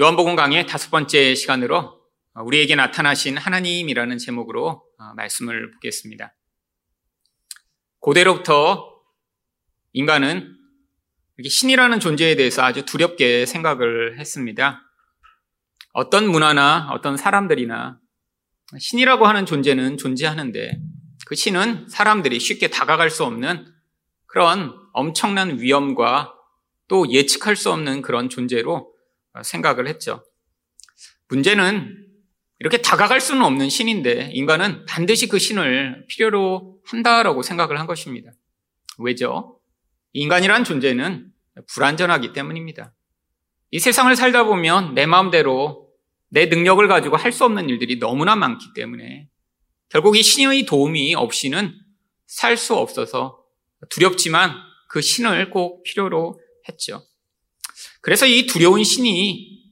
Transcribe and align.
요한복음 0.00 0.36
강의 0.36 0.64
다섯 0.64 0.90
번째 0.90 1.34
시간으로 1.34 2.00
우리에게 2.36 2.76
나타나신 2.76 3.36
하나님이라는 3.36 4.18
제목으로 4.18 4.84
말씀을 5.16 5.72
보겠습니다. 5.72 6.36
고대로부터 7.98 8.94
인간은 9.94 10.56
신이라는 11.44 11.98
존재에 11.98 12.36
대해서 12.36 12.62
아주 12.62 12.84
두렵게 12.84 13.44
생각을 13.44 14.20
했습니다. 14.20 14.82
어떤 15.94 16.30
문화나 16.30 16.90
어떤 16.92 17.16
사람들이나 17.16 17.98
신이라고 18.78 19.26
하는 19.26 19.46
존재는 19.46 19.96
존재하는데 19.96 20.80
그 21.26 21.34
신은 21.34 21.88
사람들이 21.88 22.38
쉽게 22.38 22.68
다가갈 22.68 23.10
수 23.10 23.24
없는 23.24 23.66
그런 24.26 24.78
엄청난 24.92 25.58
위험과 25.58 26.34
또 26.86 27.10
예측할 27.10 27.56
수 27.56 27.72
없는 27.72 28.02
그런 28.02 28.28
존재로 28.28 28.96
생각을 29.42 29.88
했죠. 29.88 30.24
문제는 31.28 32.06
이렇게 32.60 32.78
다가갈 32.82 33.20
수는 33.20 33.42
없는 33.42 33.68
신인데 33.68 34.30
인간은 34.32 34.84
반드시 34.86 35.28
그 35.28 35.38
신을 35.38 36.06
필요로 36.08 36.80
한다라고 36.84 37.42
생각을 37.42 37.78
한 37.78 37.86
것입니다. 37.86 38.32
왜죠? 38.98 39.60
인간이란 40.12 40.64
존재는 40.64 41.30
불완전하기 41.68 42.32
때문입니다. 42.32 42.94
이 43.70 43.78
세상을 43.78 44.14
살다 44.16 44.44
보면 44.44 44.94
내 44.94 45.06
마음대로 45.06 45.88
내 46.30 46.46
능력을 46.46 46.86
가지고 46.88 47.16
할 47.16 47.32
수 47.32 47.44
없는 47.44 47.68
일들이 47.68 47.98
너무나 47.98 48.34
많기 48.36 48.66
때문에 48.74 49.28
결국 49.88 50.16
이 50.16 50.22
신의 50.22 50.66
도움이 50.66 51.14
없이는 51.14 51.74
살 52.26 52.56
수 52.56 52.74
없어서 52.74 53.42
두렵지만 53.90 54.54
그 54.88 55.00
신을 55.00 55.50
꼭 55.50 55.82
필요로 55.84 56.40
했죠. 56.68 57.02
그래서 58.08 58.24
이 58.24 58.46
두려운 58.46 58.84
신이 58.84 59.64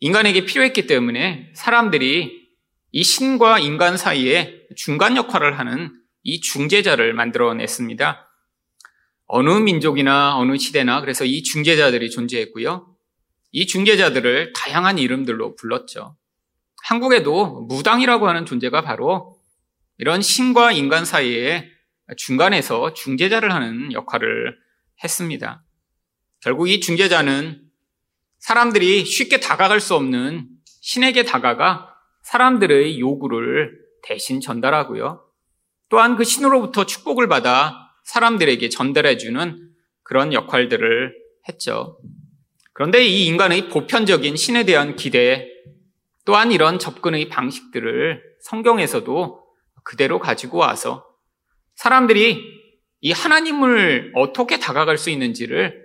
인간에게 0.00 0.46
필요했기 0.46 0.86
때문에 0.86 1.52
사람들이 1.54 2.48
이 2.90 3.04
신과 3.04 3.58
인간 3.58 3.98
사이에 3.98 4.62
중간 4.76 5.18
역할을 5.18 5.58
하는 5.58 5.92
이 6.22 6.40
중재자를 6.40 7.12
만들어냈습니다. 7.12 8.30
어느 9.26 9.50
민족이나 9.50 10.38
어느 10.38 10.56
시대나 10.56 11.02
그래서 11.02 11.26
이 11.26 11.42
중재자들이 11.42 12.10
존재했고요. 12.10 12.96
이 13.50 13.66
중재자들을 13.66 14.54
다양한 14.54 14.96
이름들로 14.96 15.54
불렀죠. 15.56 16.16
한국에도 16.84 17.60
무당이라고 17.68 18.26
하는 18.26 18.46
존재가 18.46 18.80
바로 18.80 19.36
이런 19.98 20.22
신과 20.22 20.72
인간 20.72 21.04
사이에 21.04 21.68
중간에서 22.16 22.94
중재자를 22.94 23.52
하는 23.52 23.92
역할을 23.92 24.56
했습니다. 25.04 25.62
결국 26.40 26.70
이 26.70 26.80
중재자는 26.80 27.61
사람들이 28.42 29.04
쉽게 29.04 29.38
다가갈 29.38 29.80
수 29.80 29.94
없는 29.94 30.48
신에게 30.80 31.22
다가가 31.22 31.94
사람들의 32.22 32.98
요구를 32.98 33.78
대신 34.02 34.40
전달하고요. 34.40 35.24
또한 35.88 36.16
그 36.16 36.24
신으로부터 36.24 36.84
축복을 36.84 37.28
받아 37.28 37.88
사람들에게 38.04 38.68
전달해주는 38.68 39.70
그런 40.02 40.32
역할들을 40.32 41.14
했죠. 41.48 42.00
그런데 42.72 43.04
이 43.04 43.26
인간의 43.26 43.68
보편적인 43.68 44.34
신에 44.34 44.64
대한 44.64 44.96
기대 44.96 45.46
또한 46.24 46.50
이런 46.50 46.80
접근의 46.80 47.28
방식들을 47.28 48.22
성경에서도 48.40 49.40
그대로 49.84 50.18
가지고 50.18 50.58
와서 50.58 51.06
사람들이 51.76 52.42
이 53.02 53.12
하나님을 53.12 54.12
어떻게 54.16 54.58
다가갈 54.58 54.98
수 54.98 55.10
있는지를 55.10 55.80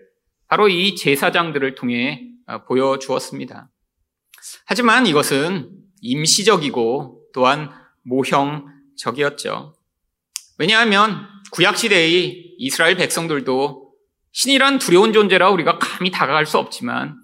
바로 0.48 0.70
이 0.70 0.96
제사장들을 0.96 1.76
통해 1.76 2.24
어, 2.24 2.37
보여주었습니다. 2.68 3.70
하지만 4.66 5.08
이것은 5.08 5.72
임시적이고 6.02 7.24
또한 7.34 7.72
모형적이었죠. 8.04 9.76
왜냐하면 10.58 11.28
구약시대의 11.52 12.56
이스라엘 12.58 12.96
백성들도 12.96 13.94
신이란 14.32 14.80
두려운 14.80 15.14
존재라 15.14 15.50
우리가 15.50 15.80
감히 15.80 16.12
다가갈 16.12 16.46
수 16.46 16.58
없지만 16.58 17.16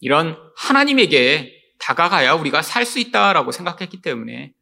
이런 0.00 0.36
하나님에게 0.56 1.52
다가가야 1.78 2.34
우리가 2.34 2.62
살 2.62 2.84
수 2.84 2.98
있다라고 2.98 3.52
생각했기 3.52 4.02
때문에 4.02 4.52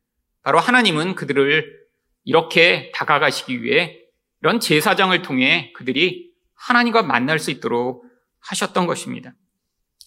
바로 0.43 0.61
하나님은 0.61 1.15
그들을 1.15 1.79
이렇게 2.25 2.93
다가가시기 2.95 3.63
위해 3.63 3.99
이런 4.43 4.61
제사장을 4.61 5.21
통해 5.23 5.73
그들이 5.75 6.31
하나님과 6.55 7.03
만날 7.03 7.39
수 7.39 7.51
있도록 7.51 8.05
하셨던 8.41 8.87
것입니다. 8.87 9.35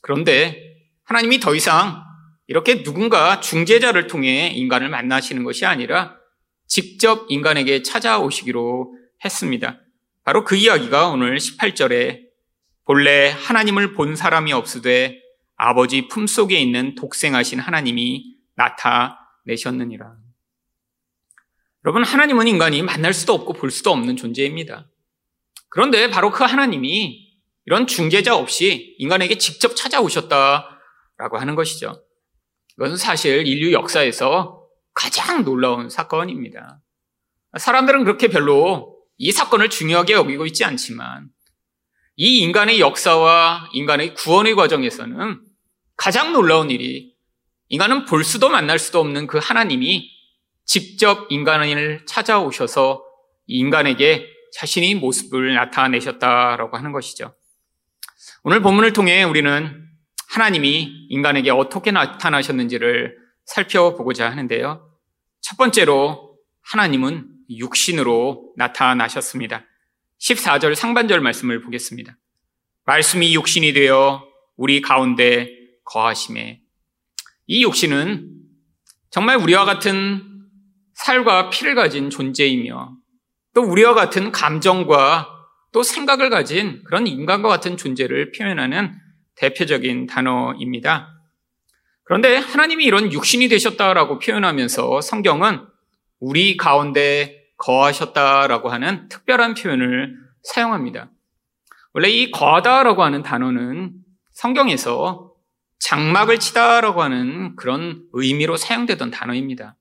그런데 0.02 0.76
하나님이 1.04 1.40
더 1.40 1.56
이상 1.56 2.04
이렇게 2.48 2.84
누군가 2.84 3.40
중재자를 3.40 4.08
통해 4.08 4.50
인간을 4.50 4.90
만나시는 4.90 5.44
것이 5.44 5.66
아니라 5.66 6.18
직접 6.68 7.26
인간에게 7.30 7.82
찾아오시기로 7.82 8.96
했습니다. 9.24 9.80
바로 10.24 10.44
그 10.44 10.56
이야기가 10.56 11.10
오늘 11.10 11.38
18절에 11.38 12.22
본래 12.86 13.30
하나님을 13.30 13.94
본 13.94 14.16
사람이 14.16 14.54
없으되 14.54 15.22
아버지 15.56 16.08
품속에 16.08 16.60
있는 16.60 16.96
독생하신 16.96 17.60
하나님이 17.60 18.36
나타내셨느니라. 18.56 20.16
여러분, 21.86 22.04
하나님은 22.04 22.48
인간이 22.48 22.84
만날 22.84 23.14
수도 23.14 23.34
없고 23.34 23.54
볼 23.54 23.72
수도 23.72 23.92
없는 23.92 24.16
존재입니다. 24.16 24.88
그런데 25.70 26.10
바로 26.10 26.32
그 26.32 26.44
하나님이 26.44 27.31
이런 27.66 27.88
중재자 27.88 28.36
없이 28.36 28.96
인간에게 28.98 29.38
직접 29.38 29.76
찾아오셨다라고 29.76 31.38
하는 31.38 31.56
것이죠. 31.56 32.04
이것은 32.78 32.98
사실 32.98 33.46
인류 33.48 33.72
역사에서 33.74 34.66
가장 34.94 35.44
놀라운 35.44 35.90
사건입니다. 35.90 36.82
사람들은 37.58 38.04
그렇게 38.04 38.28
별로 38.28 38.98
이 39.18 39.32
사건을 39.32 39.70
중요하게 39.70 40.14
여기고 40.14 40.46
있지 40.48 40.64
않지만 40.66 41.30
이 42.16 42.40
인간의 42.40 42.80
역사와 42.80 43.70
인간의 43.74 44.16
구원의 44.16 44.56
과정에서는 44.56 45.42
가장 45.96 46.34
놀라운 46.34 46.72
일이 46.72 47.14
인간은 47.70 48.06
볼 48.06 48.24
수도 48.24 48.50
만날 48.50 48.80
수도 48.80 49.00
없는 49.00 49.28
그 49.28 49.38
하나님이 49.42 50.10
직접 50.66 51.28
인간을 51.30 52.06
찾아오셔서 52.06 53.04
인간에게 53.48 54.28
자신의 54.54 54.96
모습을 54.96 55.54
나타내셨다라고 55.54 56.78
하는 56.78 56.92
것이죠. 56.92 57.34
오늘 58.44 58.60
본문을 58.62 58.94
통해 58.94 59.22
우리는 59.24 59.88
하나님이 60.30 61.08
인간에게 61.10 61.52
어떻게 61.52 61.92
나타나셨는지를 61.92 63.16
살펴보고자 63.46 64.32
하는데요. 64.32 64.90
첫 65.42 65.58
번째로 65.58 66.40
하나님은 66.64 67.28
육신으로 67.52 68.54
나타나셨습니다. 68.58 69.66
14절 70.20 70.74
상반절 70.74 71.22
말씀을 71.22 71.62
보겠습니다. 71.62 72.18
말씀이 72.86 73.36
육신이 73.36 73.74
되어 73.74 74.24
우리 74.56 74.82
가운데 74.82 75.50
거하심에 75.86 76.62
이 77.46 77.64
육신은 77.64 78.28
정말 79.12 79.38
우리와 79.38 79.66
같은 79.66 80.24
살과 80.96 81.52
피를 81.52 81.76
가진 81.76 82.10
존재이며 82.10 82.96
또 83.54 83.62
우리와 83.62 83.94
같은 83.94 84.32
감정과 84.32 85.41
또 85.72 85.84
생각을 85.84 86.30
가진 86.30 86.84
그런 86.84 87.08
인간과 87.08 87.50
같은 87.50 87.78
존재를 87.78 88.32
표현하는 88.32 88.94
대표적인 89.36 90.08
단어입니다. 90.08 91.18
그런데 92.04 92.36
하나님이 92.36 92.84
이런 92.84 93.12
육신이 93.12 93.48
되셨다라고 93.48 94.20
표현하면서 94.20 95.02
성경은 95.02 95.66
우리 96.20 96.58
가운데 96.58 97.46
거하셨다라고 97.58 98.70
하는 98.70 99.08
특별한 99.08 99.54
표현을 99.54 100.18
사용합니다. 100.44 101.10
원래 101.94 102.10
이 102.10 102.32
거하다라고 102.32 103.04
하는 103.04 103.24
단어는 103.24 103.94
성경에서 104.32 105.32
장막을 105.80 106.40
치다라고 106.40 107.02
하는 107.02 107.56
그런 107.56 108.04
의미로 108.14 108.58
사용되던 108.58 109.12
단어입니다. 109.12 109.76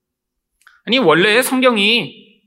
아니, 0.84 0.98
원래 0.98 1.42
성경이 1.42 2.42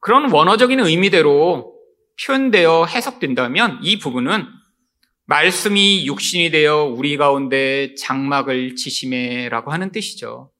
그런 0.00 0.30
원어적인 0.30 0.80
의미대로 0.80 1.77
표현되어 2.24 2.86
해석된다면 2.86 3.78
이 3.82 3.98
부분은 3.98 4.46
말씀이 5.26 6.06
육신이 6.06 6.50
되어 6.50 6.84
우리 6.84 7.16
가운데 7.16 7.94
장막을 7.96 8.76
치심에라고 8.76 9.70
하는 9.72 9.92
뜻이죠. 9.92 10.50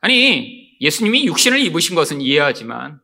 아니, 0.00 0.76
예수님이 0.80 1.26
육신을 1.26 1.60
입으신 1.60 1.94
것은 1.94 2.20
이해하지만 2.20 3.00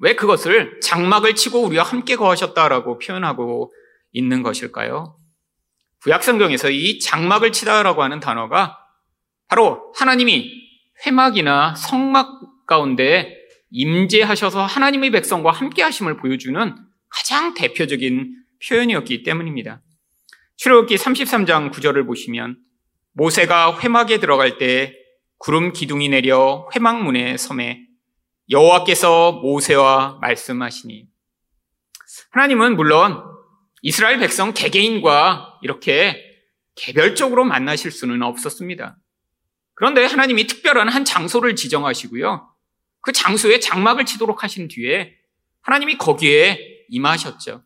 왜 0.00 0.14
그것을 0.14 0.80
장막을 0.80 1.34
치고 1.34 1.60
우리와 1.62 1.84
함께 1.84 2.16
거하셨다라고 2.16 2.98
표현하고 2.98 3.72
있는 4.12 4.42
것일까요? 4.42 5.16
구약성경에서 6.02 6.70
이 6.70 6.98
장막을 7.00 7.52
치다라고 7.52 8.02
하는 8.02 8.20
단어가 8.20 8.78
바로 9.48 9.92
하나님이 9.96 10.50
회막이나 11.04 11.74
성막 11.74 12.66
가운데 12.66 13.36
임재하셔서 13.70 14.64
하나님의 14.64 15.10
백성과 15.10 15.50
함께 15.50 15.82
하심을 15.82 16.16
보여주는 16.16 16.87
가장 17.08 17.54
대표적인 17.54 18.34
표현이었기 18.66 19.22
때문입니다. 19.22 19.82
출애굽기 20.56 20.96
33장 20.96 21.72
9절을 21.72 22.06
보시면 22.06 22.58
모세가 23.12 23.78
회막에 23.80 24.18
들어갈 24.18 24.58
때 24.58 24.94
구름 25.38 25.72
기둥이 25.72 26.08
내려 26.08 26.68
회막문에 26.74 27.36
섬에 27.36 27.86
여호와께서 28.50 29.32
모세와 29.32 30.18
말씀하시니 30.20 31.06
하나님은 32.30 32.76
물론 32.76 33.22
이스라엘 33.82 34.18
백성 34.18 34.52
개개인과 34.52 35.60
이렇게 35.62 36.24
개별적으로 36.74 37.44
만나실 37.44 37.90
수는 37.90 38.22
없었습니다. 38.22 38.98
그런데 39.74 40.04
하나님이 40.04 40.46
특별한 40.46 40.88
한 40.88 41.04
장소를 41.04 41.54
지정하시고요. 41.54 42.48
그 43.00 43.12
장소에 43.12 43.60
장막을 43.60 44.06
치도록 44.06 44.42
하신 44.42 44.68
뒤에 44.68 45.14
하나님이 45.62 45.98
거기에 45.98 46.67
임하셨죠. 46.88 47.62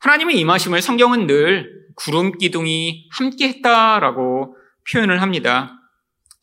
하나님의 0.00 0.38
임하심을 0.38 0.82
성경은 0.82 1.26
늘 1.26 1.84
구름 1.96 2.36
기둥이 2.36 3.08
함께 3.12 3.48
했다라고 3.48 4.56
표현을 4.90 5.22
합니다. 5.22 5.80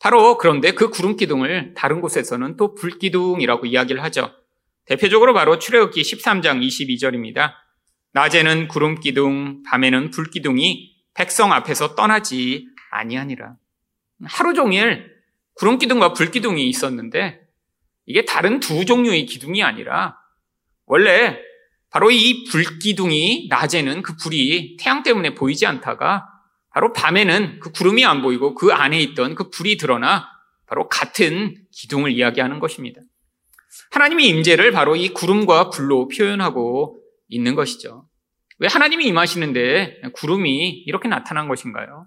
바로 0.00 0.36
그런데 0.36 0.72
그 0.72 0.90
구름 0.90 1.16
기둥을 1.16 1.74
다른 1.76 2.00
곳에서는 2.00 2.56
또 2.56 2.74
불 2.74 2.98
기둥이라고 2.98 3.66
이야기를 3.66 4.02
하죠. 4.04 4.32
대표적으로 4.86 5.32
바로 5.32 5.58
출애굽기 5.58 6.02
13장 6.02 6.60
22절입니다. 6.66 7.52
낮에는 8.12 8.66
구름 8.68 8.98
기둥, 8.98 9.62
밤에는 9.62 10.10
불 10.10 10.28
기둥이 10.30 10.92
백성 11.14 11.52
앞에서 11.52 11.94
떠나지 11.94 12.66
아니하니라. 12.90 13.54
하루 14.24 14.54
종일 14.54 15.12
구름 15.54 15.78
기둥과 15.78 16.14
불 16.14 16.30
기둥이 16.30 16.68
있었는데 16.68 17.40
이게 18.06 18.24
다른 18.24 18.58
두 18.58 18.84
종류의 18.84 19.26
기둥이 19.26 19.62
아니라 19.62 20.16
원래 20.86 21.38
바로 21.92 22.10
이 22.10 22.44
불기둥이 22.44 23.48
낮에는 23.50 24.00
그 24.00 24.16
불이 24.16 24.78
태양 24.80 25.02
때문에 25.02 25.34
보이지 25.34 25.66
않다가 25.66 26.26
바로 26.70 26.94
밤에는 26.94 27.60
그 27.60 27.70
구름이 27.70 28.04
안 28.06 28.22
보이고 28.22 28.54
그 28.54 28.72
안에 28.72 28.98
있던 29.00 29.34
그 29.34 29.50
불이 29.50 29.76
드러나 29.76 30.26
바로 30.66 30.88
같은 30.88 31.54
기둥을 31.70 32.12
이야기하는 32.12 32.60
것입니다. 32.60 33.02
하나님의 33.90 34.26
임재를 34.26 34.72
바로 34.72 34.96
이 34.96 35.10
구름과 35.10 35.68
불로 35.68 36.08
표현하고 36.08 36.98
있는 37.28 37.54
것이죠. 37.54 38.06
왜 38.58 38.68
하나님이 38.68 39.04
임하시는데 39.06 40.00
구름이 40.14 40.84
이렇게 40.86 41.08
나타난 41.08 41.46
것인가요? 41.46 42.06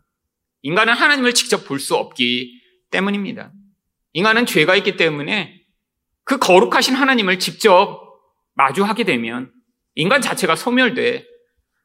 인간은 0.64 0.94
하나님을 0.94 1.36
직접 1.36 1.66
볼 1.66 1.80
수 1.80 1.96
없기 1.96 2.60
때문입니다. 2.90 3.52
인간은 4.14 4.48
죄가 4.48 4.76
있기 4.78 4.98
때문에 4.98 5.62
그 6.24 6.40
거룩하신 6.40 6.96
하나님을 6.96 7.38
직접 7.38 8.02
마주하게 8.56 9.04
되면 9.04 9.52
인간 9.96 10.22
자체가 10.22 10.56
소멸돼 10.56 11.26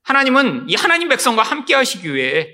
하나님은 0.02 0.68
이 0.68 0.74
하나님 0.74 1.08
백성과 1.08 1.42
함께 1.42 1.74
하시기 1.74 2.14
위해 2.14 2.48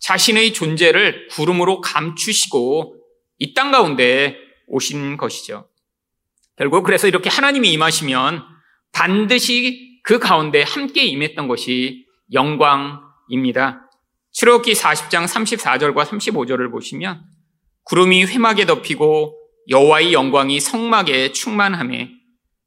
자신의 0.00 0.52
존재를 0.52 1.28
구름으로 1.28 1.80
감추시고 1.80 2.96
이 3.38 3.54
땅 3.54 3.70
가운데 3.70 4.36
오신 4.66 5.16
것이죠. 5.16 5.68
결국 6.56 6.84
그래서 6.84 7.08
이렇게 7.08 7.30
하나님이 7.30 7.72
임하시면 7.72 8.42
반드시 8.92 10.00
그 10.02 10.18
가운데 10.18 10.62
함께 10.62 11.04
임했던 11.04 11.48
것이 11.48 12.06
영광입니다. 12.32 13.90
출애굽기 14.32 14.74
40장 14.74 15.26
34절과 15.26 16.04
35절을 16.04 16.70
보시면 16.70 17.24
구름이 17.84 18.24
회막에 18.26 18.66
덮이고 18.66 19.36
여호와의 19.68 20.12
영광이 20.12 20.60
성막에 20.60 21.32
충만함에 21.32 22.10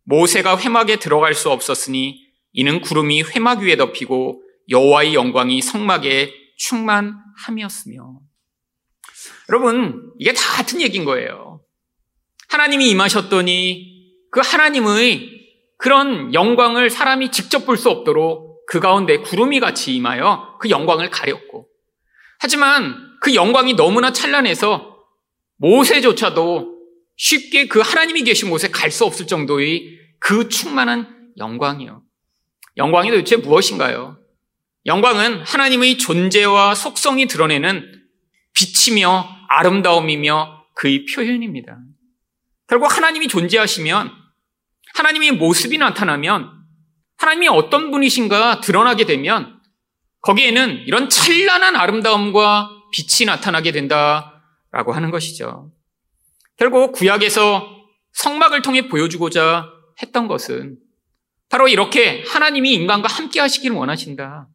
모세가 0.05 0.57
회막에 0.57 0.97
들어갈 0.97 1.33
수 1.33 1.49
없었으니 1.49 2.22
이는 2.53 2.81
구름이 2.81 3.23
회막 3.23 3.59
위에 3.59 3.75
덮이고 3.75 4.41
여호와의 4.69 5.13
영광이 5.13 5.61
성막에 5.61 6.33
충만함이었으며 6.57 8.19
여러분 9.49 10.13
이게 10.19 10.31
다 10.33 10.41
같은 10.53 10.79
얘기인 10.81 11.03
거예요. 11.03 11.61
하나님이 12.49 12.89
임하셨더니 12.91 13.93
그 14.31 14.39
하나님의 14.41 15.29
그런 15.77 16.33
영광을 16.33 16.89
사람이 16.89 17.31
직접 17.31 17.65
볼 17.65 17.77
수 17.77 17.89
없도록 17.89 18.65
그 18.67 18.79
가운데 18.79 19.17
구름이 19.17 19.59
같이 19.59 19.95
임하여 19.95 20.57
그 20.61 20.69
영광을 20.69 21.09
가렸고 21.09 21.67
하지만 22.39 22.95
그 23.19 23.35
영광이 23.35 23.73
너무나 23.73 24.13
찬란해서 24.13 24.97
모세조차도 25.57 26.73
쉽게 27.17 27.67
그 27.67 27.79
하나님이 27.79 28.23
계신 28.23 28.49
곳에 28.49 28.69
갈 28.69 28.91
수 28.91 29.05
없을 29.05 29.27
정도의 29.27 29.97
그 30.19 30.49
충만한 30.49 31.31
영광이요. 31.37 32.03
영광이 32.77 33.09
도대체 33.11 33.37
무엇인가요? 33.37 34.17
영광은 34.85 35.43
하나님의 35.43 35.97
존재와 35.97 36.75
속성이 36.75 37.27
드러내는 37.27 38.03
빛이며 38.53 39.27
아름다움이며 39.47 40.65
그의 40.75 41.05
표현입니다. 41.05 41.77
결국 42.67 42.95
하나님이 42.95 43.27
존재하시면 43.27 44.11
하나님의 44.95 45.33
모습이 45.33 45.77
나타나면 45.77 46.49
하나님이 47.17 47.47
어떤 47.47 47.91
분이신가 47.91 48.61
드러나게 48.61 49.05
되면 49.05 49.59
거기에는 50.21 50.83
이런 50.85 51.09
찬란한 51.09 51.75
아름다움과 51.75 52.69
빛이 52.91 53.25
나타나게 53.25 53.71
된다라고 53.71 54.93
하는 54.93 55.11
것이죠. 55.11 55.71
결국 56.57 56.93
구약에서 56.93 57.67
성막을 58.13 58.61
통해 58.61 58.87
보여주고자 58.87 59.69
했던 60.01 60.27
것은 60.27 60.77
바로 61.53 61.67
이렇게 61.67 62.23
하나님이 62.25 62.73
인간과 62.73 63.07
함께 63.07 63.39
하시기를 63.39 63.75
원하신다. 63.75 64.47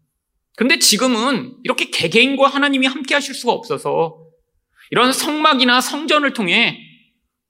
그런데 0.57 0.81
지금은 0.81 1.55
이렇게 1.63 1.91
개개인과 1.91 2.49
하나님이 2.49 2.89
함께 2.89 3.15
하실 3.15 3.37
수가 3.37 3.53
없어서 3.53 4.19
이런 4.91 5.13
성막이나 5.13 5.81
성전을 5.81 6.33
통해 6.33 6.77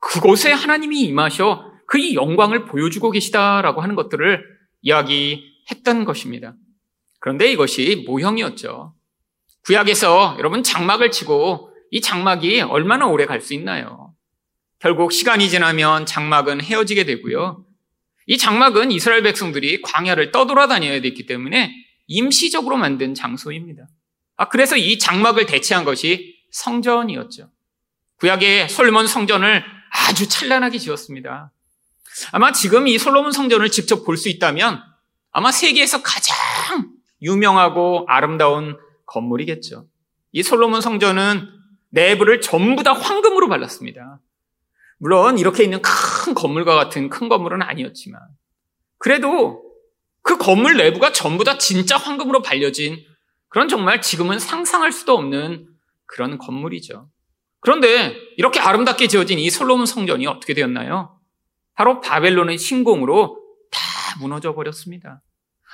그곳에 0.00 0.52
하나님이 0.52 1.00
임하셔 1.00 1.64
그 1.86 2.12
영광을 2.12 2.66
보여주고 2.66 3.10
계시다라고 3.10 3.80
하는 3.80 3.94
것들을 3.94 4.44
이야기했던 4.82 6.04
것입니다. 6.04 6.54
그런데 7.18 7.50
이것이 7.50 8.04
모형이었죠. 8.06 8.92
구약에서 9.64 10.36
여러분 10.38 10.62
장막을 10.62 11.10
치고 11.10 11.72
이 11.90 12.02
장막이 12.02 12.60
얼마나 12.60 13.06
오래 13.06 13.24
갈 13.24 13.40
수 13.40 13.54
있나요? 13.54 14.12
결국 14.78 15.10
시간이 15.10 15.48
지나면 15.48 16.04
장막은 16.04 16.60
헤어지게 16.60 17.04
되고요. 17.04 17.64
이 18.28 18.36
장막은 18.36 18.92
이스라엘 18.92 19.22
백성들이 19.22 19.80
광야를 19.80 20.32
떠돌아다녀야 20.32 21.00
됐기 21.00 21.24
때문에 21.24 21.72
임시적으로 22.06 22.76
만든 22.76 23.14
장소입니다. 23.14 23.86
아, 24.36 24.48
그래서 24.48 24.76
이 24.76 24.98
장막을 24.98 25.46
대체한 25.46 25.84
것이 25.86 26.36
성전이었죠. 26.50 27.50
구약의 28.18 28.68
솔몬 28.68 29.06
성전을 29.06 29.64
아주 29.90 30.28
찬란하게 30.28 30.76
지었습니다. 30.76 31.52
아마 32.32 32.52
지금 32.52 32.86
이 32.86 32.98
솔로몬 32.98 33.32
성전을 33.32 33.70
직접 33.70 34.04
볼 34.04 34.18
수 34.18 34.28
있다면 34.28 34.82
아마 35.30 35.50
세계에서 35.50 36.02
가장 36.02 36.36
유명하고 37.22 38.04
아름다운 38.08 38.76
건물이겠죠. 39.06 39.86
이 40.32 40.42
솔로몬 40.42 40.82
성전은 40.82 41.48
내부를 41.90 42.42
전부 42.42 42.82
다 42.82 42.92
황금으로 42.92 43.48
발랐습니다. 43.48 44.20
물론 44.98 45.38
이렇게 45.38 45.64
있는 45.64 45.80
큰 45.82 46.34
건물과 46.34 46.74
같은 46.74 47.08
큰 47.08 47.28
건물은 47.28 47.62
아니었지만 47.62 48.20
그래도 48.98 49.62
그 50.22 50.36
건물 50.36 50.76
내부가 50.76 51.12
전부 51.12 51.44
다 51.44 51.56
진짜 51.56 51.96
황금으로 51.96 52.42
발려진 52.42 52.98
그런 53.48 53.68
정말 53.68 54.02
지금은 54.02 54.38
상상할 54.38 54.92
수도 54.92 55.14
없는 55.14 55.66
그런 56.06 56.38
건물이죠. 56.38 57.08
그런데 57.60 58.14
이렇게 58.36 58.60
아름답게 58.60 59.08
지어진 59.08 59.38
이 59.38 59.50
솔로몬 59.50 59.86
성전이 59.86 60.26
어떻게 60.26 60.54
되었나요? 60.54 61.18
바로 61.74 62.00
바벨론의 62.00 62.58
신공으로 62.58 63.40
다 63.70 63.80
무너져 64.20 64.54
버렸습니다. 64.54 65.22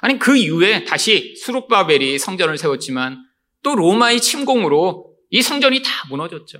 아니 0.00 0.18
그 0.18 0.36
이후에 0.36 0.84
다시 0.84 1.34
수룩바벨이 1.36 2.18
성전을 2.18 2.58
세웠지만 2.58 3.24
또 3.62 3.74
로마의 3.74 4.20
침공으로 4.20 5.14
이 5.30 5.42
성전이 5.42 5.82
다 5.82 5.90
무너졌죠. 6.10 6.58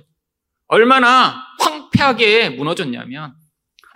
얼마나 0.67 1.35
황폐하게 1.59 2.49
무너졌냐면 2.49 3.35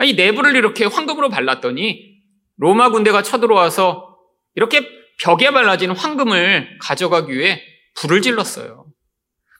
이 0.03 0.13
내부를 0.13 0.55
이렇게 0.55 0.85
황금으로 0.85 1.29
발랐더니 1.29 2.19
로마 2.57 2.89
군대가 2.89 3.21
쳐들어와서 3.21 4.17
이렇게 4.55 4.87
벽에 5.21 5.51
발라진 5.51 5.91
황금을 5.91 6.77
가져가기 6.81 7.33
위해 7.33 7.61
불을 7.95 8.21
질렀어요. 8.21 8.85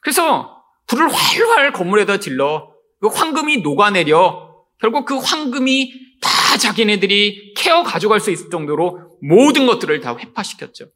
그래서 0.02 0.62
불을 0.86 1.08
활활 1.10 1.72
건물에다 1.72 2.18
질러 2.18 2.72
그 3.00 3.08
황금이 3.08 3.58
녹아내려 3.58 4.50
결국 4.80 5.04
그 5.04 5.16
황금이 5.16 5.92
다 6.22 6.56
자기네들이 6.56 7.54
케어 7.54 7.82
가져갈 7.82 8.20
수 8.20 8.30
있을 8.30 8.50
정도로 8.50 9.18
모든 9.22 9.66
것들을 9.66 10.00
다 10.00 10.16
회파시켰죠. 10.16 10.86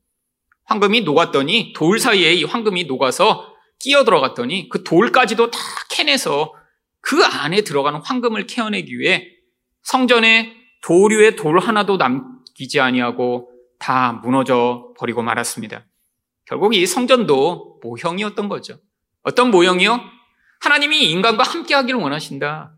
황금이 0.64 1.02
녹았더니 1.02 1.74
돌 1.74 1.98
사이에 1.98 2.32
이 2.32 2.44
황금이 2.44 2.84
녹아서 2.84 3.53
끼어 3.78 4.04
들어갔더니 4.04 4.68
그 4.68 4.82
돌까지도 4.82 5.50
다 5.50 5.58
캐내서 5.90 6.54
그 7.00 7.24
안에 7.24 7.62
들어가는 7.62 8.00
황금을 8.00 8.46
캐어내기 8.46 8.98
위해 8.98 9.28
성전에 9.82 10.56
도류의 10.82 11.36
돌 11.36 11.58
하나도 11.58 11.96
남기지 11.96 12.80
아니하고 12.80 13.50
다 13.78 14.12
무너져 14.22 14.92
버리고 14.98 15.22
말았습니다. 15.22 15.84
결국 16.46 16.74
이 16.74 16.86
성전도 16.86 17.80
모형이었던 17.82 18.48
거죠. 18.48 18.78
어떤 19.22 19.50
모형이요? 19.50 20.00
하나님이 20.60 21.10
인간과 21.10 21.42
함께 21.42 21.74
하기를 21.74 22.00
원하신다. 22.00 22.74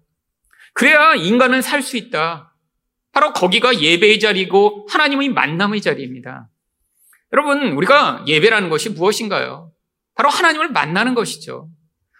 그래야 0.72 1.14
인간은 1.14 1.62
살 1.62 1.82
수 1.82 1.96
있다. 1.96 2.54
바로 3.12 3.32
거기가 3.32 3.80
예배의 3.80 4.20
자리고 4.20 4.86
하나님의 4.90 5.30
만남의 5.30 5.80
자리입니다. 5.80 6.48
여러분, 7.32 7.72
우리가 7.72 8.24
예배라는 8.26 8.68
것이 8.68 8.90
무엇인가요? 8.90 9.65
바로 10.16 10.28
하나님을 10.28 10.70
만나는 10.70 11.14
것이죠. 11.14 11.68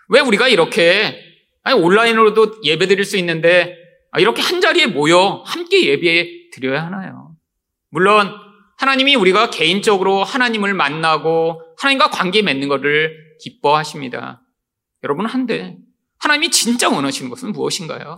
왜 0.09 0.21
우리가 0.21 0.49
이렇게 0.49 1.19
아니, 1.65 1.81
온라인으로도 1.81 2.61
예배 2.62 2.87
드릴 2.87 3.05
수 3.05 3.17
있는데 3.17 3.76
이렇게 4.19 4.41
한 4.41 4.61
자리에 4.61 4.87
모여 4.87 5.43
함께 5.45 5.85
예배 5.87 6.50
드려야 6.53 6.85
하나요? 6.85 7.35
물론 7.91 8.33
하나님이 8.79 9.17
우리가 9.17 9.50
개인적으로 9.50 10.23
하나님을 10.23 10.75
만나고 10.75 11.62
하나님과 11.79 12.11
관계 12.11 12.43
맺는 12.43 12.69
것을 12.69 13.17
기뻐하십니다. 13.41 14.43
여러분 15.03 15.26
한데 15.26 15.76
하나님이 16.19 16.50
진짜 16.50 16.88
원하시는 16.88 17.31
것은 17.31 17.53
무엇인가요? 17.53 18.17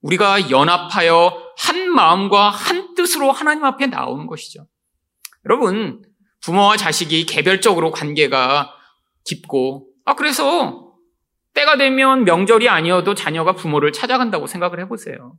우리가 0.00 0.50
연합하여 0.50 1.52
한 1.58 1.90
마음과 1.90 2.50
한 2.50 2.94
뜻으로 2.94 3.32
하나님 3.32 3.64
앞에 3.64 3.86
나오는 3.86 4.26
것이죠. 4.26 4.66
여러분 5.44 6.02
부모와 6.42 6.76
자식이 6.76 7.26
개별적으로 7.26 7.90
관계가 7.90 8.74
깊고 9.24 9.86
아 10.04 10.14
그래서 10.14 10.90
때가 11.54 11.76
되면 11.76 12.24
명절이 12.24 12.68
아니어도 12.68 13.14
자녀가 13.14 13.52
부모를 13.52 13.92
찾아간다고 13.92 14.46
생각을 14.46 14.80
해보세요. 14.80 15.34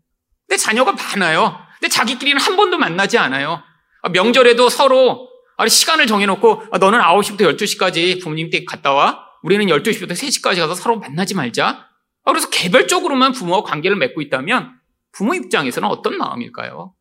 근데 0.48 0.58
자녀가 0.58 0.92
많아요. 0.94 1.58
근데 1.80 1.90
자기끼리는 1.90 2.40
한 2.40 2.56
번도 2.56 2.78
만나지 2.78 3.18
않아요. 3.18 3.64
아, 4.02 4.10
명절에도 4.10 4.70
서로 4.70 5.30
시간을 5.68 6.08
정해놓고 6.08 6.64
아, 6.72 6.78
너는 6.78 7.00
9시부터 7.00 7.56
12시까지 7.56 8.22
부모님 8.22 8.50
댁 8.50 8.66
갔다 8.66 8.94
와. 8.94 9.26
우리는 9.44 9.66
12시부터 9.66 10.12
3시까지 10.12 10.60
가서 10.60 10.76
서로 10.76 11.00
만나지 11.00 11.36
말자. 11.36 11.88
아, 12.24 12.32
그래서 12.32 12.50
개별적으로만 12.50 13.32
부모와 13.32 13.64
관계를 13.64 13.98
맺고 13.98 14.22
있다면 14.22 14.74
부모 15.12 15.34
입장에서는 15.34 15.88
어떤 15.88 16.18
마음일까요? 16.18 16.94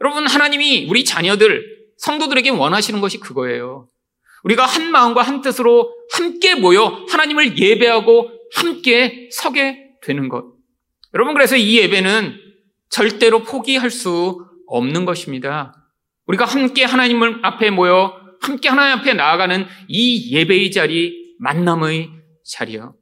여러분, 0.00 0.26
하나님이 0.26 0.86
우리 0.90 1.04
자녀들, 1.04 1.64
성도들에게 1.98 2.50
원하시는 2.50 3.00
것이 3.00 3.18
그거예요. 3.20 3.88
우리가 4.44 4.64
한 4.64 4.90
마음과 4.90 5.22
한 5.22 5.40
뜻으로 5.40 5.92
함께 6.12 6.54
모여 6.54 7.04
하나님을 7.10 7.58
예배하고 7.58 8.30
함께 8.54 9.28
서게 9.32 9.78
되는 10.02 10.28
것. 10.28 10.44
여러분, 11.14 11.34
그래서 11.34 11.56
이 11.56 11.78
예배는 11.78 12.38
절대로 12.90 13.42
포기할 13.42 13.90
수 13.90 14.46
없는 14.66 15.04
것입니다. 15.04 15.74
우리가 16.26 16.44
함께 16.44 16.84
하나님을 16.84 17.40
앞에 17.42 17.70
모여 17.70 18.14
함께 18.40 18.68
하나님 18.68 18.98
앞에 18.98 19.14
나아가는 19.14 19.66
이 19.88 20.36
예배의 20.36 20.70
자리, 20.70 21.34
만남의 21.38 22.10
자리요. 22.44 22.94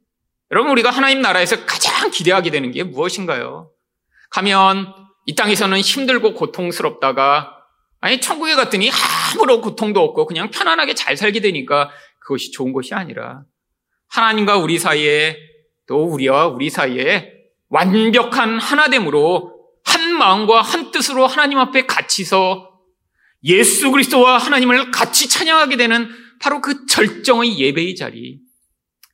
여러분, 0.51 0.71
우리가 0.71 0.89
하나님 0.89 1.21
나라에서 1.21 1.65
가장 1.65 2.09
기대하게 2.09 2.51
되는 2.51 2.71
게 2.71 2.83
무엇인가요? 2.83 3.69
가면 4.29 4.93
이 5.25 5.35
땅에서는 5.35 5.79
힘들고 5.79 6.33
고통스럽다가 6.33 7.52
아니 8.03 8.19
천국에 8.19 8.53
갔더니 8.55 8.91
아무런 9.33 9.61
고통도 9.61 10.01
없고 10.01 10.25
그냥 10.25 10.51
편안하게 10.51 10.93
잘 10.93 11.15
살게 11.15 11.39
되니까 11.39 11.89
그것이 12.19 12.51
좋은 12.51 12.73
것이 12.73 12.93
아니라 12.93 13.43
하나님과 14.09 14.57
우리 14.57 14.77
사이에 14.77 15.37
또 15.87 16.03
우리와 16.07 16.47
우리 16.47 16.69
사이에 16.69 17.31
완벽한 17.69 18.59
하나됨으로 18.59 19.53
한 19.85 20.17
마음과 20.17 20.61
한 20.61 20.91
뜻으로 20.91 21.27
하나님 21.27 21.59
앞에 21.59 21.85
갇히서 21.85 22.71
예수 23.45 23.89
그리스도와 23.89 24.37
하나님을 24.37 24.91
같이 24.91 25.29
찬양하게 25.29 25.77
되는 25.77 26.09
바로 26.41 26.59
그 26.59 26.85
절정의 26.87 27.57
예배의 27.57 27.95
자리. 27.95 28.39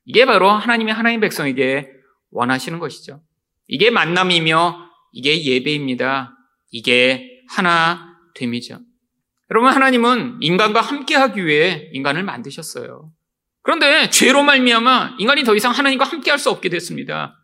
이게 0.05 0.25
바로 0.25 0.49
하나님의 0.49 0.95
하나님 0.95 1.19
백성에게 1.19 1.91
원하시는 2.31 2.79
것이죠. 2.79 3.21
이게 3.67 3.91
만남이며 3.91 4.89
이게 5.11 5.43
예배입니다. 5.43 6.35
이게 6.71 7.43
하나 7.49 8.08
됨이죠. 8.39 8.79
여러분 9.51 9.71
하나님은 9.71 10.37
인간과 10.41 10.81
함께하기 10.81 11.45
위해 11.45 11.89
인간을 11.93 12.23
만드셨어요. 12.23 13.11
그런데 13.61 14.09
죄로 14.09 14.43
말미암아 14.43 15.17
인간이 15.19 15.43
더 15.43 15.55
이상 15.55 15.71
하나님과 15.71 16.05
함께할 16.05 16.39
수 16.39 16.49
없게 16.49 16.69
됐습니다. 16.69 17.35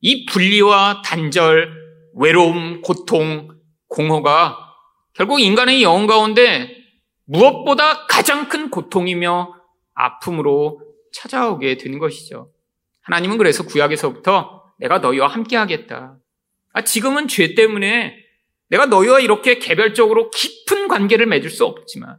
이 0.00 0.24
분리와 0.26 1.02
단절, 1.04 1.72
외로움, 2.14 2.80
고통, 2.82 3.48
공허가 3.88 4.56
결국 5.14 5.40
인간의 5.40 5.82
영혼 5.82 6.06
가운데 6.06 6.76
무엇보다 7.24 8.06
가장 8.06 8.48
큰 8.48 8.70
고통이며 8.70 9.54
아픔으로 9.94 10.80
찾아오게 11.12 11.76
되는 11.76 11.98
것이죠. 11.98 12.52
하나님은 13.02 13.36
그래서 13.36 13.64
구약에서부터 13.64 14.62
내가 14.78 14.98
너희와 14.98 15.26
함께 15.26 15.56
하겠다. 15.56 16.18
아, 16.72 16.82
지금은 16.82 17.26
죄 17.28 17.54
때문에 17.54 18.16
내가 18.70 18.86
너희와 18.86 19.20
이렇게 19.20 19.58
개별적으로 19.58 20.30
깊은 20.30 20.88
관계를 20.88 21.26
맺을 21.26 21.50
수 21.50 21.64
없지만, 21.64 22.18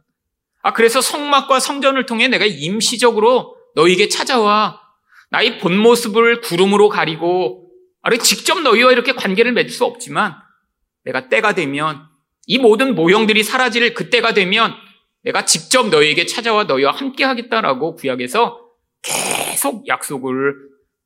아, 0.62 0.72
그래서 0.72 1.00
성막과 1.00 1.60
성전을 1.60 2.06
통해 2.06 2.28
내가 2.28 2.44
임시적으로 2.44 3.56
너희에게 3.74 4.08
찾아와 4.08 4.80
나의 5.30 5.58
본 5.58 5.78
모습을 5.78 6.40
구름으로 6.40 6.88
가리고, 6.88 7.70
아래 8.02 8.18
직접 8.18 8.60
너희와 8.60 8.92
이렇게 8.92 9.12
관계를 9.12 9.52
맺을 9.52 9.70
수 9.70 9.84
없지만, 9.84 10.34
내가 11.04 11.28
때가 11.28 11.54
되면 11.54 12.06
이 12.46 12.58
모든 12.58 12.94
모형들이 12.94 13.42
사라질 13.42 13.94
그때가 13.94 14.34
되면 14.34 14.74
내가 15.22 15.44
직접 15.44 15.88
너희에게 15.88 16.26
찾아와 16.26 16.64
너희와 16.64 16.92
함께 16.92 17.24
하겠다라고 17.24 17.94
구약에서 17.94 18.60
계속 19.02 19.86
약속을 19.86 20.54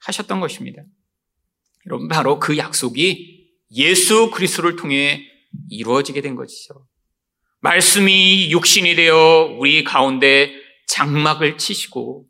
하셨던 0.00 0.40
것입니다. 0.40 0.82
여러분 1.86 2.08
바로 2.08 2.38
그 2.38 2.56
약속이 2.56 3.50
예수 3.72 4.30
그리스도를 4.30 4.76
통해 4.76 5.28
이루어지게 5.70 6.20
된 6.20 6.34
것이죠. 6.34 6.86
말씀이 7.60 8.50
육신이 8.50 8.94
되어 8.94 9.56
우리 9.58 9.84
가운데 9.84 10.52
장막을 10.86 11.56
치시고 11.56 12.26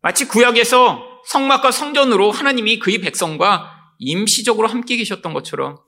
마치 0.00 0.26
구약에서 0.26 1.22
성막과 1.26 1.70
성전으로 1.70 2.30
하나님이 2.30 2.78
그의 2.78 2.98
백성과 2.98 3.70
임시적으로 3.98 4.68
함께 4.68 4.96
계셨던 4.96 5.34
것처럼 5.34 5.78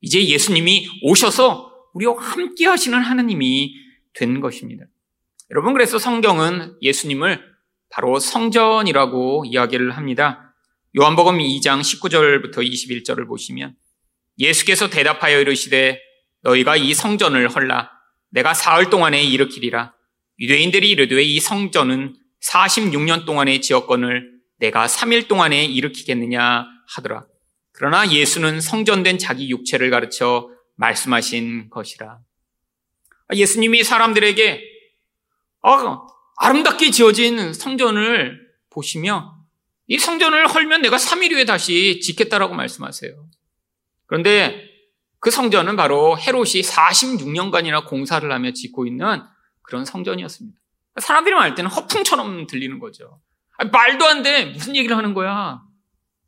이제 0.00 0.24
예수님이 0.24 0.88
오셔서 1.02 1.72
우리와 1.94 2.16
함께 2.18 2.66
하시는 2.66 2.98
하나님이 3.00 3.74
된 4.14 4.40
것입니다. 4.40 4.84
여러분, 5.50 5.72
그래서 5.72 5.98
성경은 5.98 6.76
예수님을 6.82 7.40
바로 7.90 8.18
성전이라고 8.18 9.44
이야기를 9.46 9.96
합니다. 9.96 10.54
요한복음 10.98 11.38
2장 11.38 11.80
19절부터 11.80 12.58
21절을 12.58 13.28
보시면 13.28 13.76
예수께서 14.38 14.90
대답하여 14.90 15.40
이르시되 15.40 16.00
너희가 16.42 16.76
이 16.76 16.94
성전을 16.94 17.48
헐라 17.48 17.90
내가 18.30 18.54
사흘 18.54 18.90
동안에 18.90 19.22
일으키리라 19.22 19.94
유대인들이 20.38 20.90
이르되 20.90 21.22
이 21.22 21.40
성전은 21.40 22.16
46년 22.42 23.24
동안의 23.24 23.60
지역권을 23.60 24.32
내가 24.58 24.86
3일 24.86 25.28
동안에 25.28 25.64
일으키겠느냐 25.64 26.66
하더라. 26.94 27.26
그러나 27.72 28.08
예수는 28.10 28.60
성전된 28.60 29.18
자기 29.18 29.50
육체를 29.50 29.90
가르쳐 29.90 30.48
말씀하신 30.76 31.70
것이라. 31.70 32.18
예수님이 33.34 33.82
사람들에게 33.82 34.62
어, 35.62 36.06
아름답게 36.36 36.90
지어진 36.90 37.52
성전을 37.52 38.40
보시며 38.70 39.36
이 39.86 39.98
성전을 39.98 40.48
헐면 40.48 40.82
내가 40.82 40.96
3일 40.96 41.32
후에 41.32 41.44
다시 41.44 42.00
짓겠다라고 42.00 42.54
말씀하세요. 42.54 43.12
그런데 44.06 44.71
그 45.22 45.30
성전은 45.30 45.76
바로 45.76 46.18
헤롯이 46.18 46.62
46년간이나 46.62 47.86
공사를 47.86 48.30
하며 48.30 48.50
짓고 48.50 48.88
있는 48.88 49.22
그런 49.62 49.84
성전이었습니다. 49.84 50.58
사람들이 51.00 51.36
말 51.36 51.54
때는 51.54 51.70
허풍처럼 51.70 52.48
들리는 52.48 52.80
거죠. 52.80 53.20
아니, 53.56 53.70
말도 53.70 54.04
안 54.04 54.24
돼. 54.24 54.46
무슨 54.46 54.74
얘기를 54.74 54.96
하는 54.96 55.14
거야? 55.14 55.62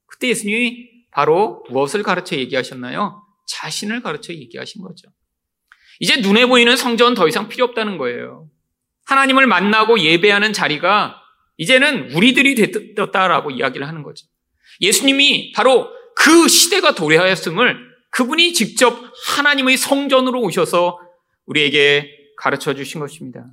그때 0.06 0.28
예수님이 0.28 0.90
바로 1.10 1.64
무엇을 1.70 2.04
가르쳐 2.04 2.36
얘기하셨나요? 2.36 3.20
자신을 3.48 4.00
가르쳐 4.00 4.32
얘기하신 4.32 4.80
거죠. 4.82 5.08
이제 5.98 6.20
눈에 6.20 6.46
보이는 6.46 6.76
성전 6.76 7.14
더 7.14 7.26
이상 7.26 7.48
필요 7.48 7.64
없다는 7.64 7.98
거예요. 7.98 8.48
하나님을 9.06 9.48
만나고 9.48 9.98
예배하는 9.98 10.52
자리가 10.52 11.16
이제는 11.56 12.12
우리들이 12.12 12.54
됐다라고 12.94 13.50
이야기를 13.50 13.88
하는 13.88 14.04
거죠. 14.04 14.24
예수님이 14.80 15.50
바로 15.50 15.90
그 16.14 16.46
시대가 16.46 16.94
도래하였음을 16.94 17.93
그분이 18.14 18.52
직접 18.52 18.96
하나님의 19.26 19.76
성전으로 19.76 20.40
오셔서 20.40 21.00
우리에게 21.46 22.10
가르쳐 22.36 22.72
주신 22.74 23.00
것입니다. 23.00 23.44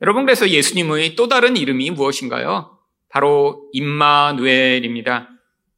여러분 0.00 0.24
그래서 0.24 0.48
예수님의 0.48 1.16
또 1.16 1.28
다른 1.28 1.56
이름이 1.56 1.90
무엇인가요? 1.90 2.78
바로 3.08 3.68
임마누엘입니다. 3.72 5.28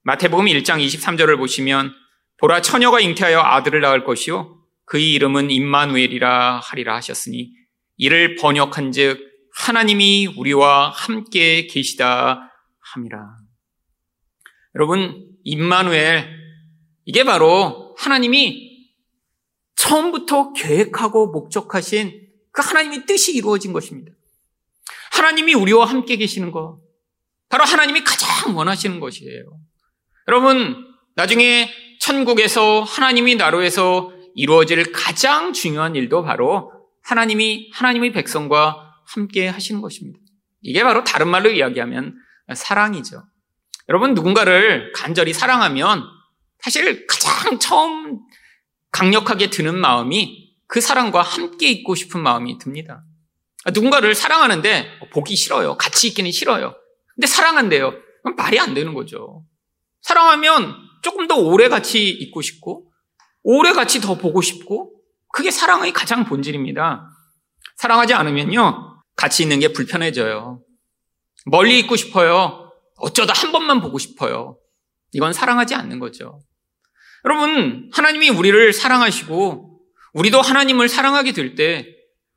마태복음 0.02 0.46
1장 0.46 0.84
23절을 0.84 1.38
보시면 1.38 1.92
보라 2.38 2.60
처녀가 2.60 3.00
잉태하여 3.00 3.40
아들을 3.40 3.80
낳을 3.80 4.04
것이요 4.04 4.60
그의 4.84 5.14
이름은 5.14 5.50
임마누엘이라 5.50 6.60
하리라 6.62 6.96
하셨으니 6.96 7.52
이를 7.96 8.34
번역한즉 8.36 9.18
하나님이 9.56 10.34
우리와 10.36 10.90
함께 10.90 11.66
계시다 11.68 12.50
함이라. 12.80 13.18
여러분, 14.74 15.26
임마누엘, 15.44 16.28
이게 17.04 17.24
바로 17.24 17.83
하나님이 17.96 18.90
처음부터 19.76 20.52
계획하고 20.52 21.32
목적하신 21.32 22.28
그 22.52 22.62
하나님의 22.62 23.06
뜻이 23.06 23.34
이루어진 23.34 23.72
것입니다. 23.72 24.12
하나님이 25.12 25.54
우리와 25.54 25.84
함께 25.86 26.16
계시는 26.16 26.50
것, 26.52 26.80
바로 27.48 27.64
하나님이 27.64 28.02
가장 28.04 28.56
원하시는 28.56 29.00
것이에요. 29.00 29.44
여러분, 30.28 30.86
나중에 31.14 31.70
천국에서 32.00 32.82
하나님이 32.82 33.36
나로에서 33.36 34.12
이루어질 34.34 34.92
가장 34.92 35.52
중요한 35.52 35.94
일도 35.94 36.22
바로 36.22 36.72
하나님이 37.02 37.70
하나님의 37.72 38.12
백성과 38.12 39.00
함께 39.06 39.46
하시는 39.46 39.80
것입니다. 39.80 40.18
이게 40.62 40.82
바로 40.82 41.04
다른 41.04 41.28
말로 41.28 41.50
이야기하면 41.50 42.16
사랑이죠. 42.54 43.22
여러분 43.88 44.14
누군가를 44.14 44.92
간절히 44.92 45.32
사랑하면 45.32 46.04
사실 46.64 47.06
가장 47.06 47.58
처음 47.58 48.20
강력하게 48.90 49.50
드는 49.50 49.78
마음이 49.78 50.54
그 50.66 50.80
사람과 50.80 51.20
함께 51.20 51.68
있고 51.68 51.94
싶은 51.94 52.22
마음이 52.22 52.56
듭니다. 52.56 53.04
누군가를 53.74 54.14
사랑하는데 54.14 55.00
보기 55.12 55.36
싫어요. 55.36 55.76
같이 55.76 56.08
있기는 56.08 56.30
싫어요. 56.32 56.74
근데 57.14 57.26
사랑한대요. 57.26 57.92
그럼 58.22 58.36
말이 58.36 58.58
안 58.58 58.72
되는 58.72 58.94
거죠. 58.94 59.44
사랑하면 60.00 60.74
조금 61.02 61.28
더 61.28 61.36
오래 61.36 61.68
같이 61.68 62.08
있고 62.08 62.40
싶고, 62.40 62.90
오래 63.42 63.72
같이 63.72 64.00
더 64.00 64.16
보고 64.16 64.40
싶고, 64.40 64.94
그게 65.34 65.50
사랑의 65.50 65.92
가장 65.92 66.24
본질입니다. 66.24 67.06
사랑하지 67.76 68.14
않으면요, 68.14 69.02
같이 69.16 69.42
있는 69.42 69.60
게 69.60 69.68
불편해져요. 69.68 70.62
멀리 71.44 71.78
있고 71.80 71.96
싶어요. 71.96 72.72
어쩌다 72.96 73.34
한 73.34 73.52
번만 73.52 73.82
보고 73.82 73.98
싶어요. 73.98 74.56
이건 75.12 75.34
사랑하지 75.34 75.74
않는 75.74 75.98
거죠. 75.98 76.40
여러분, 77.24 77.90
하나님이 77.92 78.28
우리를 78.30 78.72
사랑하시고, 78.72 79.80
우리도 80.12 80.40
하나님을 80.40 80.88
사랑하게 80.88 81.32
될 81.32 81.54
때, 81.54 81.88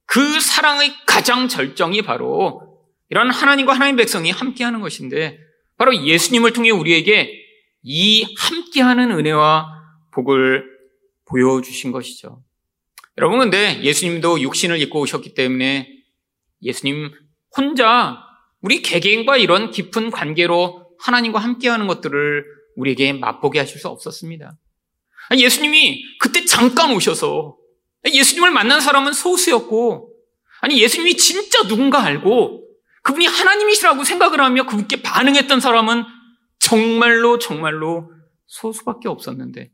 그 0.06 0.40
사랑의 0.40 0.94
가장 1.06 1.48
절정이 1.48 2.04
바로 2.04 2.80
이런 3.10 3.30
하나님과 3.30 3.74
하나님 3.74 3.98
백성이 3.98 4.32
함께하는 4.32 4.80
것인데, 4.80 5.40
바로 5.78 5.96
예수님을 5.96 6.54
통해 6.54 6.72
우리에게 6.72 7.32
이 7.84 8.26
함께하는 8.38 9.12
은혜와 9.12 9.68
복을 10.14 10.66
보여주신 11.26 11.92
것이죠. 11.92 12.42
여러분, 13.18 13.40
근데 13.40 13.82
예수님도 13.84 14.42
육신을 14.42 14.80
입고 14.82 15.02
오셨기 15.02 15.34
때문에 15.34 15.90
예수님 16.62 17.12
혼자 17.56 18.18
우리 18.62 18.82
개개인과 18.82 19.38
이런 19.38 19.72
깊은 19.72 20.12
관계로 20.12 20.88
하나님과 21.00 21.40
함께하는 21.40 21.88
것들을 21.88 22.46
우리에게 22.76 23.14
맛보게 23.14 23.60
하실 23.60 23.80
수 23.80 23.88
없었습니다. 23.88 24.58
예수님이 25.36 26.04
그때 26.20 26.46
잠깐 26.46 26.94
오셔서 26.94 27.58
예수님을 28.06 28.52
만난 28.52 28.80
사람은 28.80 29.14
소수였고 29.14 30.14
아니 30.62 30.82
예수님이 30.82 31.18
진짜 31.18 31.64
누군가 31.64 32.04
알고 32.04 32.64
그분이 33.04 33.26
하나님이시라고 33.26 34.04
생각을 34.04 34.42
하며 34.42 34.66
그분께 34.66 35.02
반응했던 35.02 35.60
사람은 35.60 36.04
정말로 36.60 37.40
정말로 37.40 38.12
소수밖에 38.48 39.08
없었는데 39.08 39.72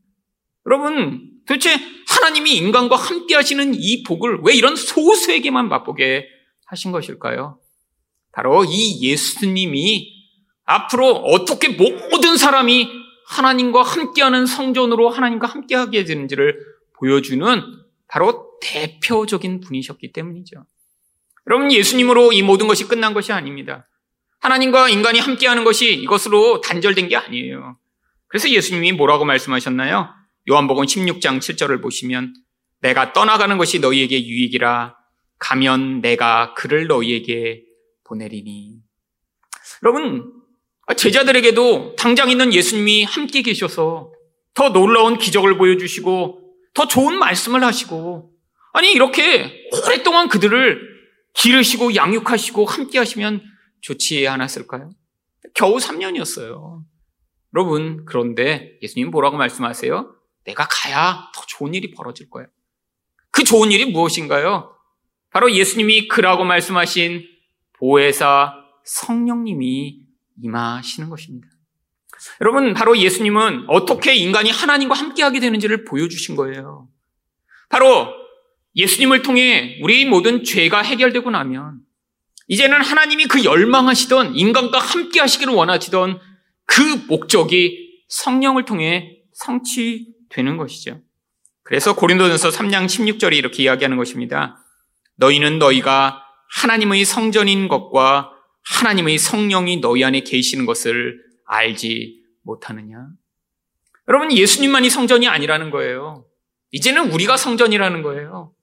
여러분 0.66 1.30
도대체 1.48 1.76
하나님이 2.08 2.56
인간과 2.56 2.96
함께 2.96 3.36
하시는 3.36 3.74
이 3.76 4.04
복을 4.04 4.40
왜 4.44 4.54
이런 4.54 4.76
소수에게만 4.76 5.68
맛보게 5.68 6.28
하신 6.68 6.92
것일까요? 6.92 7.60
바로 8.32 8.64
이 8.66 9.02
예수님이 9.02 10.12
앞으로 10.66 11.10
어떻게 11.10 11.70
모든 11.70 12.38
사람이 12.38 13.03
하나님과 13.28 13.82
함께하는 13.82 14.46
성전으로 14.46 15.10
하나님과 15.10 15.48
함께하게 15.48 16.06
되는지를 16.06 16.60
보여주는 16.94 17.62
바로 18.08 18.58
대표적인 18.62 19.62
분이셨기 19.62 20.12
때문이죠. 20.12 20.66
여러분, 21.48 21.72
예수님으로 21.72 22.32
이 22.32 22.42
모든 22.42 22.68
것이 22.68 22.88
끝난 22.88 23.14
것이 23.14 23.34
아닙니다. 23.34 23.88
하나님과 24.40 24.90
인간이 24.90 25.20
함께하는 25.20 25.64
것이 25.64 25.94
이것으로 25.94 26.62
단절된 26.62 27.08
게 27.08 27.16
아니에요. 27.16 27.78
그래서 28.28 28.50
예수님이 28.50 28.92
뭐라고 28.94 29.26
말씀하셨나요? 29.26 30.10
요한복음 30.50 30.86
16장 30.86 31.40
7절을 31.40 31.82
보시면 31.82 32.34
내가 32.82 33.14
떠나가는 33.14 33.58
것이 33.58 33.80
너희에게 33.80 34.26
유익이라 34.26 34.98
가면 35.40 36.02
내가 36.02 36.54
그를 36.54 36.88
너희에게 36.88 37.64
보내리니. 38.04 38.76
여러분, 39.84 40.43
제자들에게도 40.98 41.96
당장 41.96 42.30
있는 42.30 42.54
예수님이 42.54 43.04
함께 43.04 43.42
계셔서 43.42 44.12
더 44.54 44.70
놀라운 44.70 45.18
기적을 45.18 45.58
보여주시고 45.58 46.42
더 46.74 46.88
좋은 46.88 47.18
말씀을 47.18 47.64
하시고 47.64 48.32
아니 48.74 48.92
이렇게 48.92 49.70
오랫동안 49.72 50.28
그들을 50.28 50.94
기르시고 51.34 51.96
양육하시고 51.96 52.66
함께 52.66 52.98
하시면 53.00 53.44
좋지 53.82 54.28
않았을까요? 54.28 54.92
겨우 55.54 55.78
3년이었어요. 55.78 56.84
여러분, 57.56 58.06
그런데 58.06 58.78
예수님 58.82 59.12
뭐라고 59.12 59.38
말씀하세요? 59.38 60.16
내가 60.46 60.68
가야 60.70 61.32
더 61.34 61.42
좋은 61.48 61.74
일이 61.74 61.92
벌어질 61.92 62.30
거예요. 62.30 62.48
그 63.32 63.44
좋은 63.44 63.72
일이 63.72 63.86
무엇인가요? 63.86 64.76
바로 65.32 65.52
예수님이 65.52 66.08
그라고 66.08 66.44
말씀하신 66.44 67.24
보혜사 67.80 68.56
성령님이 68.86 70.02
임하시는 70.42 71.10
것입니다. 71.10 71.48
여러분, 72.42 72.74
바로 72.74 72.98
예수님은 72.98 73.66
어떻게 73.68 74.16
인간이 74.16 74.50
하나님과 74.50 74.96
함께하게 74.96 75.40
되는지를 75.40 75.86
보여주신 75.86 76.36
거예요. 76.36 76.88
바로 77.70 78.08
예수님을 78.76 79.22
통해 79.22 79.80
우리 79.82 80.06
모든 80.06 80.44
죄가 80.44 80.82
해결되고 80.82 81.30
나면 81.30 81.80
이제는 82.48 82.82
하나님이 82.82 83.26
그 83.26 83.44
열망하시던 83.44 84.36
인간과 84.36 84.80
함께 84.80 85.20
하시기를 85.20 85.54
원하시던 85.54 86.20
그 86.66 86.82
목적이 87.08 88.02
성령을 88.10 88.66
통해 88.66 89.18
성취되는 89.34 90.58
것이죠. 90.58 91.02
그래서 91.64 91.96
고린도전서 91.96 92.50
3장 92.50 92.86
16절이 92.86 93.38
이렇게 93.38 93.64
이야기하는 93.64 93.98
것입니다. 93.98 94.58
너희는 95.16 95.60
너희가 95.60 96.22
하나님의 96.56 97.06
성전인 97.06 97.68
것과 97.68 98.33
하나님의 98.66 99.18
성령이 99.18 99.78
너희 99.78 100.04
안에 100.04 100.22
계시는 100.22 100.66
것을 100.66 101.20
알지 101.46 102.24
못하느냐? 102.44 103.08
여러분, 104.08 104.32
예수님만이 104.32 104.90
성전이 104.90 105.28
아니라는 105.28 105.70
거예요. 105.70 106.26
이제는 106.72 107.12
우리가 107.12 107.38
성전이라는 107.38 108.02
거예요. 108.02 108.54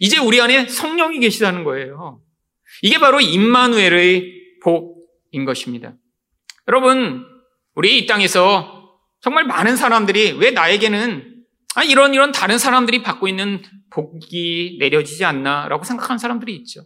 이제 0.00 0.18
우리 0.18 0.40
안에 0.40 0.66
성령이 0.66 1.20
계시다는 1.20 1.64
거예요. 1.64 2.22
이게 2.82 2.98
바로 2.98 3.20
임마누엘의 3.20 4.58
복인 4.62 5.44
것입니다. 5.44 5.94
여러분, 6.68 7.24
우리 7.74 7.98
이 7.98 8.06
땅에서 8.06 8.98
정말 9.20 9.44
많은 9.44 9.76
사람들이 9.76 10.32
왜 10.32 10.50
나에게는 10.50 11.44
아, 11.76 11.84
이런 11.84 12.14
이런 12.14 12.32
다른 12.32 12.58
사람들이 12.58 13.02
받고 13.02 13.28
있는 13.28 13.62
복이 13.90 14.78
내려지지 14.80 15.24
않나라고 15.24 15.84
생각하는 15.84 16.18
사람들이 16.18 16.54
있죠. 16.56 16.82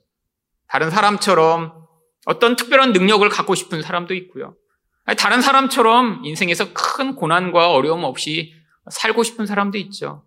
다른 0.66 0.90
사람처럼 0.90 1.83
어떤 2.26 2.56
특별한 2.56 2.92
능력을 2.92 3.28
갖고 3.28 3.54
싶은 3.54 3.82
사람도 3.82 4.14
있고요. 4.14 4.56
다른 5.18 5.42
사람처럼 5.42 6.22
인생에서 6.24 6.72
큰 6.72 7.14
고난과 7.14 7.72
어려움 7.72 8.04
없이 8.04 8.54
살고 8.90 9.22
싶은 9.22 9.46
사람도 9.46 9.78
있죠. 9.78 10.24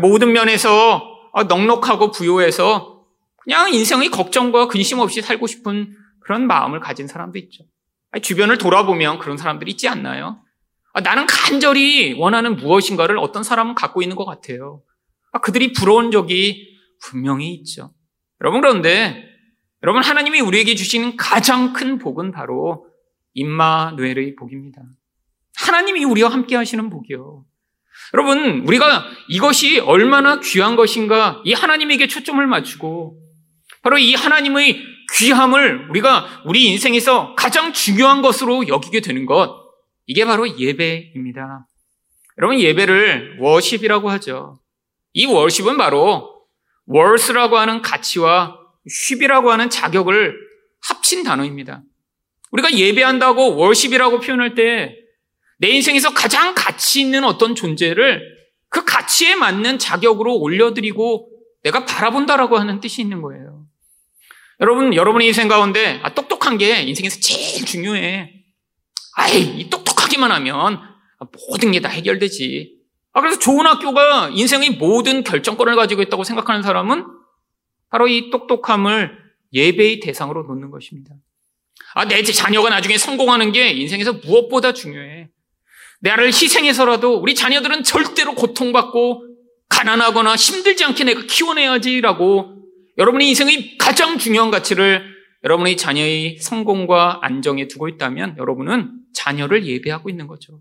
모든 0.00 0.32
면에서 0.32 1.02
넉넉하고 1.48 2.10
부유해서 2.10 3.04
그냥 3.36 3.72
인생의 3.72 4.10
걱정과 4.10 4.68
근심 4.68 5.00
없이 5.00 5.22
살고 5.22 5.46
싶은 5.46 5.96
그런 6.20 6.46
마음을 6.46 6.80
가진 6.80 7.06
사람도 7.06 7.38
있죠. 7.38 7.64
주변을 8.22 8.58
돌아보면 8.58 9.18
그런 9.18 9.36
사람들이 9.36 9.72
있지 9.72 9.88
않나요? 9.88 10.40
나는 11.02 11.26
간절히 11.26 12.14
원하는 12.14 12.56
무엇인가를 12.56 13.18
어떤 13.18 13.42
사람은 13.42 13.74
갖고 13.74 14.02
있는 14.02 14.16
것 14.16 14.24
같아요. 14.24 14.82
그들이 15.42 15.72
부러운 15.72 16.10
적이 16.10 16.78
분명히 17.02 17.52
있죠. 17.54 17.92
여러분 18.40 18.60
그런데 18.60 19.24
여러분, 19.82 20.02
하나님이 20.02 20.40
우리에게 20.40 20.74
주시는 20.74 21.16
가장 21.16 21.72
큰 21.72 21.98
복은 21.98 22.32
바로 22.32 22.86
임마누엘의 23.34 24.36
복입니다. 24.36 24.82
하나님이 25.56 26.04
우리와 26.04 26.30
함께 26.30 26.56
하시는 26.56 26.88
복이요. 26.90 27.44
여러분, 28.14 28.60
우리가 28.66 29.04
이것이 29.28 29.80
얼마나 29.80 30.40
귀한 30.40 30.76
것인가 30.76 31.42
이 31.44 31.52
하나님에게 31.52 32.06
초점을 32.06 32.44
맞추고 32.46 33.18
바로 33.82 33.98
이 33.98 34.14
하나님의 34.14 34.82
귀함을 35.14 35.90
우리가 35.90 36.42
우리 36.44 36.66
인생에서 36.66 37.34
가장 37.36 37.72
중요한 37.72 38.22
것으로 38.22 38.68
여기게 38.68 39.00
되는 39.00 39.26
것, 39.26 39.54
이게 40.06 40.24
바로 40.24 40.58
예배입니다. 40.58 41.66
여러분, 42.38 42.58
예배를 42.58 43.38
워십이라고 43.40 44.10
하죠. 44.10 44.58
이 45.12 45.26
워십은 45.26 45.76
바로 45.76 46.42
월스라고 46.86 47.56
하는 47.58 47.82
가치와 47.82 48.58
쉽이라고 48.88 49.50
하는 49.50 49.70
자격을 49.70 50.34
합친 50.82 51.22
단어입니다. 51.24 51.82
우리가 52.52 52.72
예배한다고 52.74 53.56
월십이라고 53.56 54.20
표현할 54.20 54.54
때 54.54 55.06
내 55.58 55.68
인생에서 55.68 56.12
가장 56.12 56.54
가치 56.54 57.00
있는 57.00 57.24
어떤 57.24 57.54
존재를 57.54 58.20
그 58.68 58.84
가치에 58.84 59.36
맞는 59.36 59.78
자격으로 59.78 60.36
올려드리고 60.36 61.30
내가 61.62 61.84
바라본다라고 61.86 62.58
하는 62.58 62.80
뜻이 62.80 63.00
있는 63.00 63.22
거예요. 63.22 63.64
여러분, 64.60 64.94
여러분의 64.94 65.28
인생 65.28 65.48
가운데 65.48 66.00
아, 66.02 66.14
똑똑한 66.14 66.58
게 66.58 66.82
인생에서 66.82 67.20
제일 67.20 67.64
중요해. 67.64 68.32
아이, 69.16 69.40
이 69.40 69.70
똑똑하기만 69.70 70.30
하면 70.30 70.78
모든 71.48 71.72
게 71.72 71.80
다 71.80 71.88
해결되지. 71.88 72.74
아, 73.14 73.20
그래서 73.22 73.38
좋은 73.38 73.66
학교가 73.66 74.30
인생의 74.34 74.70
모든 74.72 75.24
결정권을 75.24 75.74
가지고 75.74 76.02
있다고 76.02 76.22
생각하는 76.24 76.62
사람은 76.62 77.04
바로 77.96 78.08
이 78.08 78.28
똑똑함을 78.28 79.16
예배의 79.54 80.00
대상으로 80.00 80.42
놓는 80.42 80.70
것입니다. 80.70 81.14
아, 81.94 82.06
내 82.06 82.22
자녀가 82.22 82.68
나중에 82.68 82.98
성공하는 82.98 83.52
게 83.52 83.70
인생에서 83.70 84.12
무엇보다 84.12 84.74
중요해. 84.74 85.30
나를 86.00 86.26
희생해서라도 86.26 87.16
우리 87.16 87.34
자녀들은 87.34 87.84
절대로 87.84 88.34
고통받고 88.34 89.24
가난하거나 89.70 90.36
힘들지 90.36 90.84
않게 90.84 91.04
내가 91.04 91.22
키워내야지라고 91.22 92.64
여러분의 92.98 93.28
인생의 93.28 93.78
가장 93.78 94.18
중요한 94.18 94.50
가치를 94.50 95.02
여러분의 95.42 95.78
자녀의 95.78 96.36
성공과 96.38 97.20
안정에 97.22 97.66
두고 97.66 97.88
있다면 97.88 98.36
여러분은 98.36 98.90
자녀를 99.14 99.64
예배하고 99.64 100.10
있는 100.10 100.26
거죠. 100.26 100.60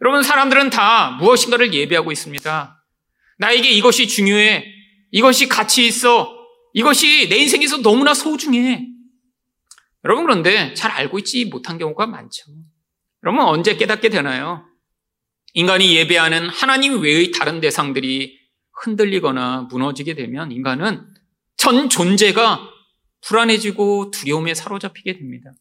여러분, 0.00 0.22
사람들은 0.22 0.70
다 0.70 1.16
무엇인가를 1.20 1.74
예배하고 1.74 2.12
있습니다. 2.12 2.84
나에게 3.38 3.68
이것이 3.68 4.06
중요해. 4.06 4.64
이것이 5.10 5.48
가치 5.48 5.86
있어. 5.86 6.31
이것이 6.72 7.28
내 7.28 7.36
인생에서 7.36 7.78
너무나 7.82 8.14
소중해. 8.14 8.88
여러분, 10.04 10.24
그런데 10.24 10.74
잘 10.74 10.90
알고 10.90 11.18
있지 11.20 11.44
못한 11.44 11.78
경우가 11.78 12.06
많죠. 12.06 12.44
여러분, 13.24 13.42
언제 13.44 13.76
깨닫게 13.76 14.08
되나요? 14.08 14.64
인간이 15.54 15.94
예배하는 15.96 16.48
하나님 16.48 17.02
외의 17.02 17.30
다른 17.30 17.60
대상들이 17.60 18.38
흔들리거나 18.82 19.68
무너지게 19.70 20.14
되면 20.14 20.50
인간은 20.50 21.06
전 21.56 21.88
존재가 21.88 22.68
불안해지고 23.20 24.10
두려움에 24.10 24.54
사로잡히게 24.54 25.18
됩니다. 25.18 25.52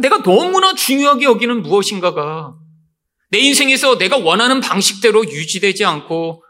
내가 0.00 0.22
너무나 0.22 0.74
중요하게 0.74 1.24
여기는 1.26 1.62
무엇인가가 1.62 2.56
내 3.30 3.38
인생에서 3.38 3.98
내가 3.98 4.16
원하는 4.16 4.60
방식대로 4.60 5.24
유지되지 5.24 5.84
않고 5.84 6.42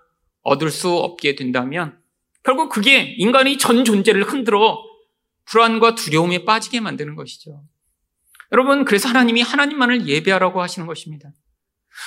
얻을 0.42 0.70
수 0.70 0.90
없게 0.90 1.34
된다면 1.34 1.98
결국 2.44 2.68
그게 2.70 3.14
인간의 3.18 3.58
전 3.58 3.84
존재를 3.84 4.24
흔들어 4.24 4.78
불안과 5.44 5.94
두려움에 5.94 6.44
빠지게 6.44 6.80
만드는 6.80 7.14
것이죠. 7.14 7.62
여러분, 8.52 8.84
그래서 8.84 9.08
하나님이 9.08 9.42
하나님만을 9.42 10.06
예배하라고 10.06 10.62
하시는 10.62 10.86
것입니다. 10.86 11.30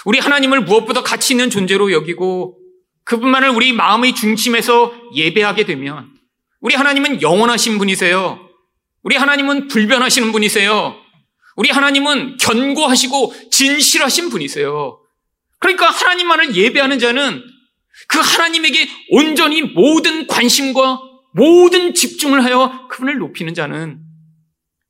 우리 0.05 0.19
하나님을 0.19 0.61
무엇보다 0.61 1.03
가치 1.03 1.33
있는 1.33 1.49
존재로 1.49 1.91
여기고 1.91 2.57
그분만을 3.03 3.49
우리 3.49 3.73
마음의 3.73 4.15
중심에서 4.15 4.93
예배하게 5.15 5.65
되면 5.65 6.09
우리 6.59 6.75
하나님은 6.75 7.21
영원하신 7.21 7.77
분이세요. 7.77 8.39
우리 9.03 9.15
하나님은 9.15 9.67
불변하시는 9.67 10.31
분이세요. 10.31 10.95
우리 11.55 11.69
하나님은 11.69 12.37
견고하시고 12.37 13.49
진실하신 13.51 14.29
분이세요. 14.29 14.99
그러니까 15.59 15.87
하나님만을 15.89 16.55
예배하는 16.55 16.99
자는 16.99 17.43
그 18.11 18.19
하나님에게 18.19 18.89
온전히 19.11 19.61
모든 19.61 20.27
관심과 20.27 20.99
모든 21.33 21.93
집중을 21.93 22.43
하여 22.43 22.87
그분을 22.89 23.17
높이는 23.17 23.53
자는 23.53 24.01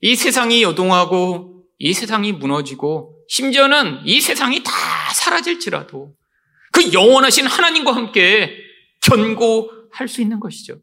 이 0.02 0.16
세상이 0.16 0.64
여동하고 0.64 1.64
이 1.78 1.94
세상이 1.94 2.32
무너지고 2.32 3.16
심지어는 3.28 4.02
이 4.06 4.20
세상이 4.20 4.64
다 4.64 4.72
사라질지라도 5.14 6.16
그 6.72 6.94
영원하신 6.94 7.46
하나님과 7.46 7.96
함께 7.96 8.58
견고할 9.04 10.08
수 10.08 10.22
있는 10.22 10.40
것이죠. 10.40 10.78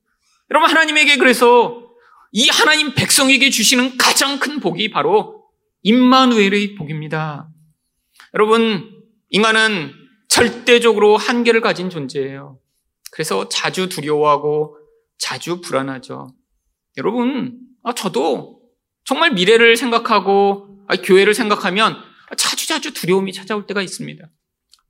여러분 0.50 0.70
하나님에게 0.70 1.16
그래서 1.16 1.82
이 2.30 2.48
하나님 2.48 2.94
백성에게 2.94 3.50
주시는 3.50 3.98
가장 3.98 4.38
큰 4.38 4.60
복이 4.60 4.90
바로 4.90 5.42
임마누엘의 5.82 6.76
복입니다. 6.76 7.48
여러분 8.34 8.90
인간은 9.30 9.97
절대적으로 10.38 11.16
한계를 11.16 11.60
가진 11.60 11.90
존재예요. 11.90 12.60
그래서 13.10 13.48
자주 13.48 13.88
두려워하고 13.88 14.78
자주 15.18 15.60
불안하죠. 15.60 16.32
여러분, 16.96 17.58
아, 17.82 17.92
저도 17.92 18.60
정말 19.04 19.32
미래를 19.32 19.76
생각하고 19.76 20.84
아, 20.86 20.94
교회를 20.94 21.34
생각하면 21.34 21.96
자주자주 22.36 22.94
두려움이 22.94 23.32
찾아올 23.32 23.66
때가 23.66 23.82
있습니다. 23.82 24.24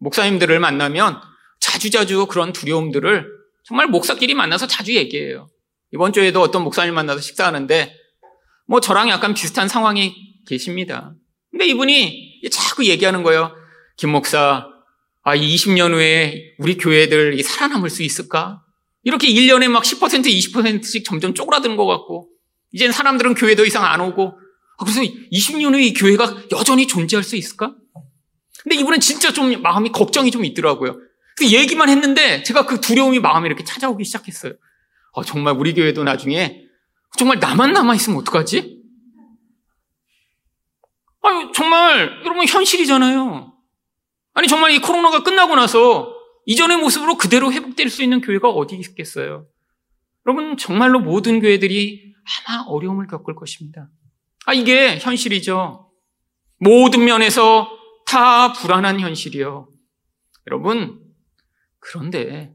목사님들을 0.01 0.59
만나면 0.61 1.19
자주자주 1.61 2.27
그런 2.27 2.53
두려움들을 2.53 3.27
정말 3.65 3.87
목사끼리 3.87 4.35
만나서 4.35 4.67
자주 4.67 4.95
얘기해요. 4.95 5.49
이번 5.93 6.13
주에도 6.13 6.43
어떤 6.43 6.63
목사님 6.63 6.95
만나서 6.95 7.21
식사하는데 7.23 7.97
뭐 8.67 8.81
저랑 8.81 9.09
약간 9.09 9.33
비슷한 9.33 9.67
상황이 9.67 10.15
계십니다. 10.47 11.15
근데 11.51 11.67
이분이 11.67 12.43
자꾸 12.51 12.85
얘기하는 12.85 13.23
거예요. 13.23 13.55
김 13.97 14.11
목사, 14.11 14.67
아, 15.29 15.37
20년 15.37 15.93
후에 15.93 16.55
우리 16.57 16.79
교회들 16.79 17.43
살아남을 17.43 17.91
수 17.91 18.03
있을까? 18.03 18.63
이렇게 19.03 19.29
1년에 19.29 19.69
막 19.69 19.83
10%, 19.83 20.25
20%씩 20.25 21.05
점점 21.05 21.35
쪼그라드는 21.35 21.77
것 21.77 21.85
같고, 21.85 22.31
이젠 22.73 22.93
사람들은 22.93 23.35
교회 23.35 23.55
더 23.55 23.67
이상 23.67 23.85
안 23.85 24.01
오고, 24.01 24.39
아, 24.79 24.85
그래서 24.85 25.03
20년 25.03 25.75
후에 25.75 25.83
이 25.83 25.93
교회가 25.93 26.45
여전히 26.53 26.87
존재할 26.87 27.23
수 27.23 27.37
있을까? 27.37 27.75
근데 28.63 28.77
이분은 28.77 29.01
진짜 29.01 29.31
좀 29.31 29.61
마음이 29.61 29.93
걱정이 29.93 30.31
좀 30.31 30.47
있더라고요. 30.47 30.99
그 31.37 31.47
얘기만 31.53 31.91
했는데 31.91 32.43
제가 32.43 32.65
그 32.65 32.81
두려움이 32.81 33.21
마음에 33.21 33.49
이렇게 33.49 33.65
찾아오기 33.65 34.05
시작했어요. 34.05 34.55
아, 35.15 35.23
정말 35.25 35.55
우리 35.59 35.75
교회도 35.75 36.05
나중에 36.05 36.63
정말 37.19 37.39
나만 37.39 37.75
남아있으면 37.75 38.19
어떡하지? 38.21 38.79
아유, 41.21 41.53
정말 41.55 42.23
여러분 42.25 42.47
현실이잖아요. 42.47 43.58
아니 44.39 44.47
정말 44.47 44.71
이 44.71 44.79
코로나가 44.79 45.25
끝나고 45.25 45.57
나서 45.57 46.15
이전의 46.47 46.77
모습으로 46.77 47.19
그대로 47.19 47.53
회복될 47.53 47.91
수 47.91 48.05
있는 48.05 48.21
교회가 48.21 48.49
어디 48.49 48.77
있겠어요? 48.77 49.49
여러분 50.25 50.57
정말로 50.57 51.01
모든 51.01 51.41
교회들이 51.41 52.15
아마 52.47 52.63
어려움을 52.69 53.09
겪을 53.09 53.35
것입니다. 53.35 53.89
아 54.47 54.55
이게 54.55 54.97
현실이죠. 55.01 55.91
모든 56.61 57.05
면에서 57.05 57.69
다 58.07 58.53
불안한 58.53 59.01
현실이요. 59.01 59.69
여러분 60.47 61.01
그런데 61.81 62.55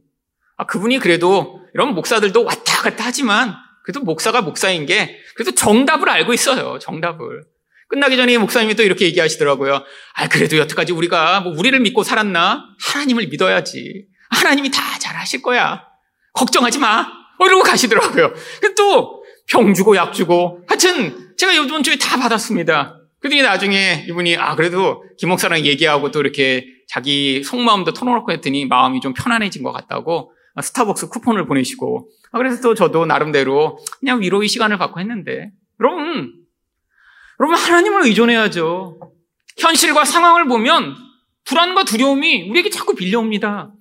아 0.56 0.66
그분이 0.66 1.00
그래도 1.00 1.68
여러분 1.76 1.96
목사들도 1.96 2.46
왔다 2.46 2.82
갔다 2.82 3.04
하지만 3.08 3.56
그래도 3.84 4.00
목사가 4.00 4.42
목사인 4.42 4.86
게 4.86 5.20
그래도 5.36 5.52
정답을 5.54 6.08
알고 6.08 6.34
있어요. 6.34 6.80
정답을. 6.80 7.44
끝나기 7.90 8.16
전에 8.18 8.38
목사님이 8.38 8.76
또 8.76 8.84
이렇게 8.84 9.06
얘기하시더라고요. 9.06 9.84
아, 10.16 10.28
그래도 10.28 10.58
여태까지 10.58 10.94
우리가 10.94 11.42
뭐 11.42 11.54
우리를 11.58 11.80
믿고 11.80 12.04
살았나? 12.04 12.66
하나님을 12.82 13.28
믿어야지. 13.28 14.06
하나님이 14.32 14.72
다 14.72 14.82
잘하실 15.00 15.42
거야. 15.42 15.84
걱정하지 16.34 16.80
마. 16.80 17.08
어, 17.40 17.46
이러고 17.46 17.64
가시더라고요. 17.64 18.34
또 18.78 19.24
병 19.48 19.74
주고 19.74 19.96
약 19.96 20.14
주고. 20.14 20.64
하여튼 20.68 21.36
제가 21.38 21.52
이번 21.54 21.84
주에 21.84 21.98
다 21.98 22.18
받았습니다. 22.18 23.00
그랬더니 23.20 23.42
나중에 23.42 24.06
이분이 24.08 24.38
아, 24.38 24.56
그래도 24.56 25.04
김 25.18 25.30
목사랑 25.30 25.66
얘기하고 25.66 26.12
또 26.12 26.20
이렇게 26.20 26.66
자기 26.88 27.44
속마음도 27.44 27.94
털어놓고 27.94 28.32
했더니 28.34 28.66
마음이 28.66 29.00
좀 29.02 29.14
편안해진 29.14 29.64
것 29.64 29.72
같다고 29.72 30.34
스타벅스 30.62 31.10
쿠폰을 31.10 31.46
보내시고. 31.46 32.10
아, 32.32 32.38
그래서 32.38 32.62
또 32.62 32.74
저도 32.74 33.06
나름대로 33.06 33.80
그냥 34.00 34.22
위로의 34.22 34.48
시간을 34.48 34.78
갖고 34.78 35.00
했는데. 35.00 35.52
여러분, 35.80 36.34
여러분, 37.44 37.58
하나님을 37.58 38.06
의존해야죠. 38.06 39.02
현실과 39.58 40.06
상황을 40.06 40.48
보면 40.48 40.96
불안과 41.44 41.84
두려움이 41.84 42.50
우리에게 42.50 42.70
자꾸 42.70 42.96
빌려옵니다. 42.96 43.74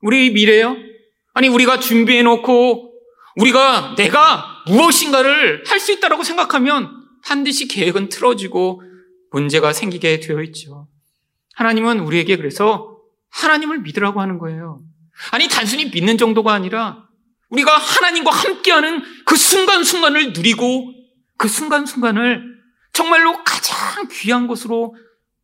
우리 0.00 0.30
미래요? 0.30 0.74
아니, 1.34 1.48
우리가 1.48 1.80
준비해놓고 1.80 2.94
우리가 3.36 3.94
내가 3.98 4.62
무엇인가를 4.68 5.64
할 5.66 5.80
수 5.80 5.92
있다고 5.92 6.22
생각하면 6.22 6.88
반드시 7.22 7.68
계획은 7.68 8.08
틀어지고 8.08 8.80
문제가 9.32 9.74
생기게 9.74 10.20
되어 10.20 10.42
있죠. 10.44 10.88
하나님은 11.56 12.00
우리에게 12.00 12.38
그래서 12.38 12.96
하나님을 13.28 13.80
믿으라고 13.80 14.22
하는 14.22 14.38
거예요. 14.38 14.80
아니, 15.30 15.46
단순히 15.48 15.90
믿는 15.90 16.16
정도가 16.16 16.54
아니라 16.54 17.06
우리가 17.50 17.76
하나님과 17.76 18.30
함께하는 18.30 19.02
그 19.26 19.36
순간순간을 19.36 20.32
누리고 20.32 20.90
그 21.36 21.48
순간순간을 21.48 22.53
정말로 22.94 23.44
가장 23.44 24.08
귀한 24.10 24.46
것으로 24.46 24.96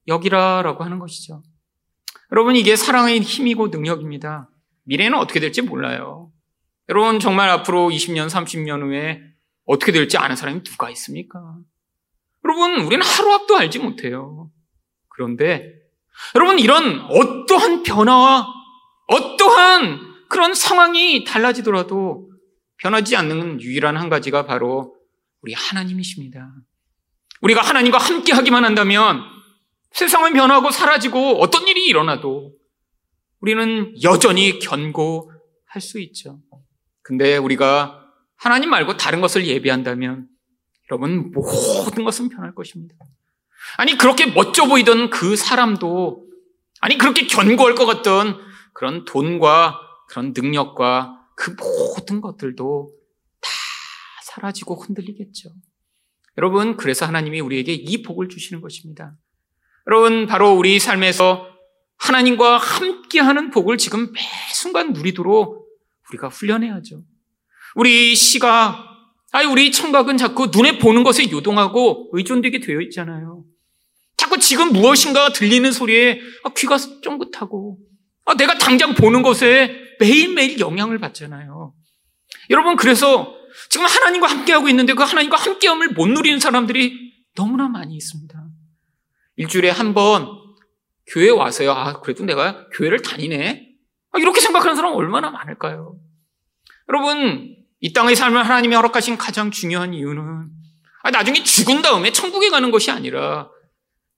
여기라라고 0.09 0.83
하는 0.83 0.99
것이죠. 0.99 1.43
여러분, 2.33 2.57
이게 2.57 2.77
사랑의 2.77 3.21
힘이고 3.21 3.69
능력입니다. 3.69 4.49
미래는 4.85 5.19
어떻게 5.19 5.41
될지 5.41 5.61
몰라요. 5.61 6.33
여러분, 6.89 7.21
정말 7.21 7.51
앞으로 7.51 7.89
20년, 7.91 8.29
30년 8.29 8.83
후에 8.83 9.21
어떻게 9.67 9.93
될지 9.93 10.17
아는 10.17 10.37
사람이 10.37 10.63
누가 10.63 10.91
있습니까? 10.91 11.39
여러분, 12.45 12.81
우리는 12.81 13.05
하루 13.05 13.33
앞도 13.33 13.57
알지 13.57 13.81
못해요. 13.81 14.51
그런데 15.09 15.73
여러분, 16.35 16.59
이런 16.59 17.01
어떠한 17.01 17.83
변화와 17.83 18.47
어떠한 19.09 20.29
그런 20.29 20.55
상황이 20.55 21.25
달라지더라도 21.25 22.31
변하지 22.79 23.17
않는 23.17 23.61
유일한 23.61 23.97
한 23.97 24.09
가지가 24.09 24.47
바로 24.47 24.97
우리 25.43 25.53
하나님이십니다. 25.53 26.53
우리가 27.41 27.63
하나님과 27.63 27.99
함께 27.99 28.33
하기만 28.33 28.65
한다면 28.65 29.23
세상은 29.93 30.33
변하고 30.33 30.71
사라지고 30.71 31.41
어떤 31.41 31.67
일이 31.67 31.87
일어나도 31.87 32.53
우리는 33.41 33.95
여전히 34.03 34.59
견고할 34.59 35.81
수 35.81 35.99
있죠. 36.01 36.41
근데 37.03 37.37
우리가 37.37 38.07
하나님 38.37 38.71
말고 38.71 38.97
다른 38.97 39.21
것을 39.21 39.47
예비한다면 39.47 40.29
여러분 40.91 41.33
모든 41.33 42.05
것은 42.05 42.29
변할 42.29 42.55
것입니다. 42.55 42.95
아니 43.77 43.97
그렇게 43.97 44.27
멋져 44.27 44.67
보이던 44.67 45.11
그 45.11 45.37
사람도 45.37 46.27
아니 46.81 46.99
그렇게 46.99 47.27
견고할 47.27 47.75
것 47.75 47.87
같던 47.87 48.39
그런 48.73 49.05
돈과 49.05 49.79
그런 50.09 50.33
능력과 50.35 51.17
그 51.37 51.55
모든 51.59 52.21
것들도 52.21 52.91
다 53.41 53.49
사라지고 54.25 54.77
흔들리겠죠. 54.77 55.51
여러분 56.41 56.79
그래서 56.79 57.05
하나님이 57.05 57.41
우리에게 57.41 57.75
이 57.75 58.01
복을 58.03 58.31
주시는 58.31 58.63
것입니다. 58.63 59.15
여러분 59.87 60.27
바로 60.27 60.55
우리 60.55 60.79
삶에서 60.79 61.47
하나님과 61.99 62.57
함께하는 62.57 63.51
복을 63.51 63.77
지금 63.77 64.11
매 64.13 64.21
순간 64.55 64.95
누리도록 64.95 65.67
우리가 66.09 66.29
훈련해야죠. 66.29 67.03
우리 67.75 68.17
시각, 68.17 68.87
아니 69.33 69.47
우리 69.49 69.71
청각은 69.71 70.17
자꾸 70.17 70.47
눈에 70.47 70.79
보는 70.79 71.03
것에 71.03 71.31
요동하고 71.31 72.09
의존되게 72.15 72.61
되어 72.61 72.81
있잖아요. 72.81 73.45
자꾸 74.17 74.39
지금 74.39 74.73
무엇인가 74.73 75.35
들리는 75.35 75.71
소리에 75.71 76.23
아, 76.45 76.55
귀가 76.57 76.79
쫑긋하고 76.79 77.79
아, 78.25 78.35
내가 78.35 78.57
당장 78.57 78.95
보는 78.95 79.21
것에 79.21 79.77
매일매일 80.01 80.59
영향을 80.59 80.99
받잖아요. 81.01 81.75
여러분 82.49 82.77
그래서 82.77 83.40
지금 83.69 83.87
하나님과 83.87 84.27
함께하고 84.27 84.69
있는데 84.69 84.95
그 84.95 85.03
하나님과 85.03 85.37
함께함을 85.37 85.89
못 85.91 86.07
누리는 86.09 86.39
사람들이 86.41 87.13
너무나 87.35 87.69
많이 87.69 87.95
있습니다. 87.95 88.35
일주일에 89.37 89.71
한 89.71 89.95
번 89.95 90.29
교회 91.07 91.29
와서요. 91.31 91.73
아, 91.73 92.01
그래도 92.01 92.25
내가 92.25 92.69
교회를 92.71 93.03
다니네. 93.03 93.69
아, 94.13 94.19
이렇게 94.19 94.41
생각하는 94.41 94.77
사람 94.77 94.95
얼마나 94.95 95.31
많을까요? 95.31 95.97
여러분, 96.89 97.57
이 97.81 97.93
땅의 97.93 98.15
삶을 98.17 98.45
하나님이 98.45 98.75
허락하신 98.77 99.17
가장 99.19 99.51
중요한 99.51 99.95
이유는 99.95 100.49
아, 101.03 101.11
나중에 101.11 101.43
죽은 101.43 101.83
다음에 101.83 102.13
천국에 102.13 102.51
가는 102.51 102.71
것이 102.71 102.91
아니라 102.91 103.49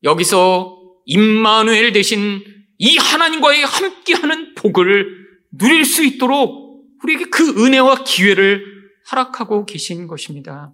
여기서 0.03 0.79
임마누엘 1.07 1.93
대신 1.93 2.43
이 2.79 2.97
하나님과의 2.97 3.65
함께하는 3.65 4.55
복을 4.57 5.23
누릴 5.53 5.85
수 5.85 6.05
있도록 6.05 6.85
우리에게 7.03 7.25
그 7.27 7.65
은혜와 7.65 8.05
기회를 8.05 8.82
허락하고 9.11 9.67
계신 9.67 10.07
것입니다. 10.07 10.73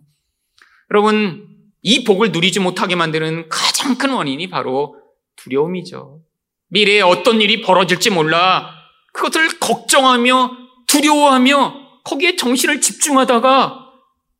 여러분, 0.91 1.49
이 1.83 2.05
복을 2.05 2.33
누리지 2.33 2.61
못하게 2.61 2.97
만드는 2.97 3.49
가장 3.49 3.97
큰 3.97 4.11
원인이 4.11 4.49
바로 4.51 4.97
두려움이죠. 5.37 6.23
미래에 6.69 7.01
어떤 7.01 7.41
일이 7.41 7.63
벌어질지 7.63 8.11
몰라 8.11 8.71
그것을 9.13 9.59
걱정하며 9.59 10.51
두려워하며 10.87 12.03
거기에 12.05 12.37
정신을 12.37 12.81
집중하다가 12.81 13.87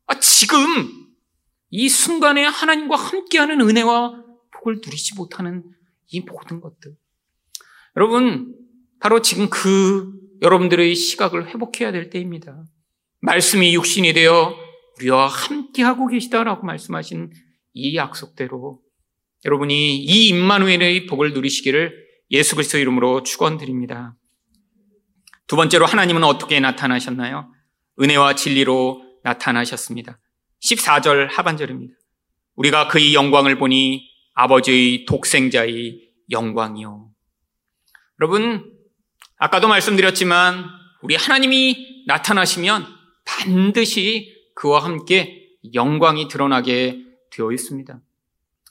아, 0.07 0.19
지금 0.19 0.57
이 1.69 1.87
순간에 1.87 2.43
하나님과 2.43 2.95
함께하는 2.95 3.61
은혜와 3.61 4.23
복을 4.51 4.81
누리지 4.83 5.15
못하는 5.15 5.63
이 6.07 6.21
모든 6.21 6.61
것들. 6.61 6.95
여러분, 7.95 8.55
바로 8.99 9.21
지금 9.21 9.49
그 9.49 10.11
여러분들의 10.41 10.95
시각을 10.95 11.49
회복해야 11.49 11.91
될 11.91 12.09
때입니다. 12.09 12.63
말씀이 13.21 13.73
육신이 13.75 14.13
되어 14.13 14.55
우리와 14.97 15.27
함께하고 15.27 16.07
계시다라고 16.07 16.65
말씀하신 16.65 17.31
이 17.73 17.95
약속대로 17.95 18.81
여러분이 19.45 19.97
이 19.97 20.27
임마누엘의 20.29 21.05
복을 21.05 21.33
누리시기를 21.33 21.93
예수 22.31 22.55
그리스도 22.55 22.77
이름으로 22.77 23.23
축원드립니다. 23.23 24.15
두 25.47 25.55
번째로 25.55 25.85
하나님은 25.85 26.23
어떻게 26.23 26.59
나타나셨나요? 26.59 27.51
은혜와 27.99 28.35
진리로 28.35 29.03
나타나셨습니다. 29.23 30.19
14절 30.63 31.29
하반절입니다. 31.29 31.93
우리가 32.55 32.87
그의 32.87 33.13
영광을 33.13 33.57
보니 33.57 34.07
아버지의 34.33 35.05
독생자의 35.05 35.99
영광이요. 36.31 37.09
여러분, 38.21 38.73
아까도 39.37 39.67
말씀드렸지만 39.67 40.65
우리 41.01 41.15
하나님이 41.15 42.03
나타나시면 42.07 42.98
반드시 43.29 44.35
그와 44.55 44.83
함께 44.83 45.49
영광이 45.73 46.27
드러나게 46.27 47.03
되어 47.31 47.51
있습니다. 47.51 47.99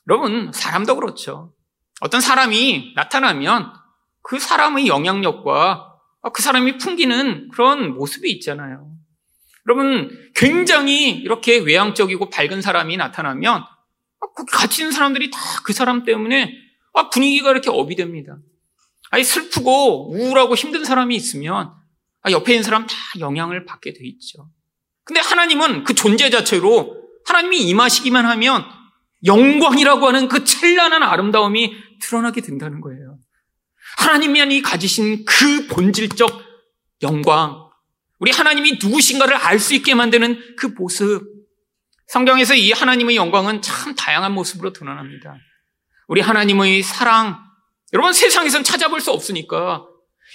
여러분, 0.09 0.51
사람도 0.53 0.97
그렇죠. 0.97 1.55
어떤 2.01 2.21
사람이 2.21 2.93
나타나면 2.97 3.73
그 4.23 4.39
사람의 4.39 4.89
영향력과 4.89 5.95
그 6.33 6.43
사람이 6.43 6.79
풍기는 6.79 7.49
그런 7.51 7.95
모습이 7.95 8.31
있잖아요. 8.33 8.91
여러분, 9.67 10.11
굉장히 10.35 11.11
이렇게 11.11 11.59
외향적이고 11.59 12.31
밝은 12.31 12.61
사람이 12.61 12.97
나타나면 12.97 13.65
같이 14.51 14.83
있는 14.83 14.93
사람들이 14.93 15.31
다 15.31 15.39
그 15.63 15.73
사람 15.73 16.05
때문에 16.05 16.55
분위기가 17.13 17.51
이렇게 17.51 17.69
업이 17.71 17.95
됩니다. 17.95 18.39
아니, 19.11 19.23
슬프고 19.23 20.11
우울하고 20.11 20.55
힘든 20.55 20.85
사람이 20.85 21.15
있으면 21.15 21.78
옆에 22.33 22.53
있는 22.53 22.63
사람 22.63 22.87
다 22.87 22.95
영향을 23.19 23.65
받게 23.65 23.93
돼 23.93 24.01
있죠. 24.03 24.49
근데 25.05 25.21
하나님은 25.21 25.85
그 25.85 25.95
존재 25.95 26.31
자체로 26.31 27.03
하나님이 27.27 27.61
임하시기만 27.69 28.27
하면 28.27 28.65
영광이라고 29.25 30.07
하는 30.07 30.29
그 30.29 30.45
찬란한 30.45 31.03
아름다움이 31.03 31.77
드러나게 32.01 32.41
된다는 32.41 32.81
거예요. 32.81 33.19
하나님만이 33.99 34.63
가지신 34.63 35.25
그 35.25 35.67
본질적 35.67 36.43
영광, 37.03 37.69
우리 38.19 38.31
하나님이 38.31 38.79
누구신가를 38.83 39.35
알 39.35 39.59
수 39.59 39.75
있게 39.75 39.95
만드는 39.95 40.57
그 40.57 40.67
모습. 40.67 41.23
성경에서 42.09 42.55
이 42.55 42.73
하나님의 42.73 43.17
영광은 43.17 43.63
참 43.63 43.95
다양한 43.95 44.33
모습으로 44.33 44.73
드러납니다. 44.73 45.37
우리 46.07 46.21
하나님의 46.21 46.83
사랑, 46.83 47.39
여러분 47.93 48.13
세상에선 48.13 48.65
찾아볼 48.65 49.01
수 49.01 49.11
없으니까 49.13 49.85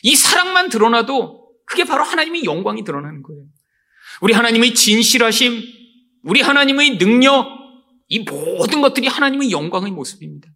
이 0.04 0.16
사랑만 0.16 0.70
드러나도 0.70 1.43
그게 1.66 1.84
바로 1.84 2.04
하나님의 2.04 2.46
영광이 2.46 2.84
드러나는 2.84 3.24
거예요. 3.24 3.44
우리 4.22 4.34
하나님의 4.34 4.74
진실하심, 4.76 5.62
우리 6.24 6.42
하나님의 6.42 6.98
능력, 6.98 7.48
이 8.10 8.20
모든 8.20 8.82
것들이 8.82 9.08
하나님의 9.08 9.52
영광의 9.52 9.92
모습입니다. 9.92 10.50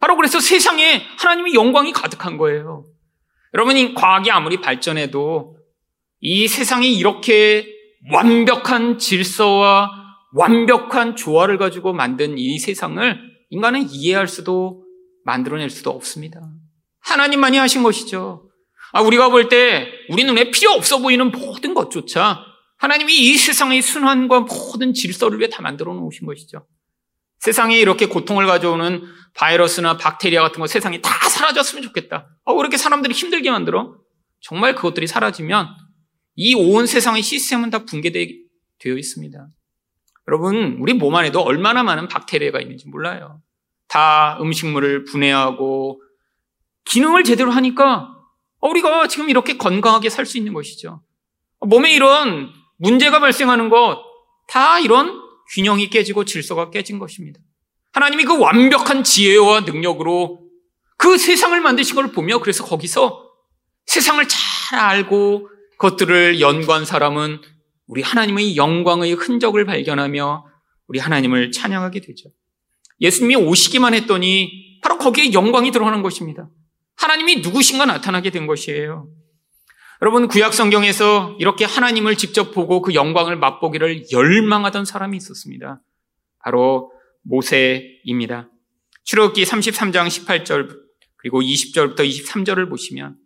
바로 0.00 0.16
그래서 0.16 0.40
세상에 0.40 1.06
하나님의 1.18 1.54
영광이 1.54 1.92
가득한 1.92 2.38
거예요. 2.38 2.84
여러분이 3.54 3.94
과학이 3.94 4.30
아무리 4.30 4.60
발전해도 4.60 5.56
이 6.20 6.48
세상이 6.48 6.94
이렇게 6.94 7.66
완벽한 8.12 8.98
질서와 8.98 9.90
완벽한 10.34 11.16
조화를 11.16 11.58
가지고 11.58 11.92
만든 11.92 12.38
이 12.38 12.58
세상을 12.58 13.20
인간은 13.50 13.88
이해할 13.90 14.28
수도 14.28 14.84
만들어낼 15.24 15.70
수도 15.70 15.90
없습니다. 15.90 16.40
하나님만이 17.00 17.56
하신 17.56 17.82
것이죠. 17.82 18.47
아, 18.92 19.00
우리가 19.02 19.28
볼 19.30 19.48
때 19.48 19.90
우리 20.08 20.24
눈에 20.24 20.50
필요 20.50 20.72
없어 20.72 20.98
보이는 20.98 21.30
모든 21.30 21.74
것조차 21.74 22.44
하나님이 22.78 23.14
이 23.16 23.34
세상의 23.36 23.82
순환과 23.82 24.40
모든 24.40 24.94
질서를 24.94 25.38
위해 25.38 25.48
다 25.50 25.62
만들어 25.62 25.92
놓으신 25.94 26.26
것이죠. 26.26 26.66
세상에 27.40 27.78
이렇게 27.78 28.06
고통을 28.06 28.46
가져오는 28.46 29.02
바이러스나 29.34 29.96
박테리아 29.96 30.42
같은 30.42 30.60
거 30.60 30.66
세상에 30.66 31.00
다 31.00 31.10
사라졌으면 31.28 31.82
좋겠다. 31.82 32.28
어, 32.44 32.52
왜 32.54 32.60
이렇게 32.60 32.76
사람들이 32.76 33.14
힘들게 33.14 33.50
만들어? 33.50 33.96
정말 34.40 34.74
그것들이 34.74 35.06
사라지면 35.06 35.68
이 36.36 36.54
온 36.54 36.86
세상의 36.86 37.22
시스템은 37.22 37.70
다 37.70 37.84
붕괴되어 37.84 38.26
있습니다. 38.96 39.48
여러분, 40.28 40.76
우리 40.80 40.92
몸 40.94 41.14
안에도 41.16 41.40
얼마나 41.40 41.82
많은 41.82 42.06
박테리아가 42.08 42.60
있는지 42.60 42.86
몰라요. 42.88 43.40
다 43.88 44.38
음식물을 44.40 45.04
분해하고 45.04 46.00
기능을 46.84 47.24
제대로 47.24 47.50
하니까 47.50 48.14
우리가 48.60 49.06
지금 49.08 49.28
이렇게 49.30 49.56
건강하게 49.56 50.10
살 50.10 50.26
수 50.26 50.38
있는 50.38 50.52
것이죠. 50.52 51.02
몸에 51.60 51.92
이런 51.92 52.50
문제가 52.76 53.20
발생하는 53.20 53.68
것, 53.68 54.02
다 54.48 54.78
이런 54.80 55.20
균형이 55.54 55.90
깨지고 55.90 56.24
질서가 56.24 56.70
깨진 56.70 56.98
것입니다. 56.98 57.40
하나님이 57.92 58.24
그 58.24 58.38
완벽한 58.38 59.02
지혜와 59.04 59.60
능력으로 59.60 60.40
그 60.96 61.16
세상을 61.16 61.58
만드신 61.60 61.94
걸 61.94 62.12
보며 62.12 62.38
그래서 62.38 62.64
거기서 62.64 63.24
세상을 63.86 64.22
잘 64.28 64.78
알고 64.78 65.48
그것들을 65.78 66.40
연구한 66.40 66.84
사람은 66.84 67.40
우리 67.86 68.02
하나님의 68.02 68.56
영광의 68.56 69.14
흔적을 69.14 69.64
발견하며 69.64 70.44
우리 70.88 70.98
하나님을 70.98 71.52
찬양하게 71.52 72.00
되죠. 72.00 72.28
예수님이 73.00 73.36
오시기만 73.36 73.94
했더니 73.94 74.80
바로 74.82 74.98
거기에 74.98 75.32
영광이 75.32 75.70
들어가는 75.70 76.02
것입니다. 76.02 76.50
하나님이 76.98 77.36
누구신가 77.40 77.86
나타나게 77.86 78.30
된 78.30 78.46
것이에요. 78.46 79.08
여러분 80.02 80.28
구약 80.28 80.54
성경에서 80.54 81.36
이렇게 81.40 81.64
하나님을 81.64 82.16
직접 82.16 82.52
보고 82.52 82.82
그 82.82 82.94
영광을 82.94 83.36
맛보기를 83.36 84.10
열망하던 84.12 84.84
사람이 84.84 85.16
있었습니다. 85.16 85.80
바로 86.38 86.92
모세입니다. 87.22 88.48
출애굽기 89.04 89.44
33장 89.44 90.06
18절 90.06 90.78
그리고 91.16 91.40
20절부터 91.40 92.00
23절을 92.00 92.68
보시면 92.68 93.16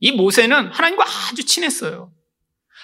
이 0.00 0.12
모세는 0.12 0.68
하나님과 0.68 1.04
아주 1.04 1.44
친했어요. 1.44 2.12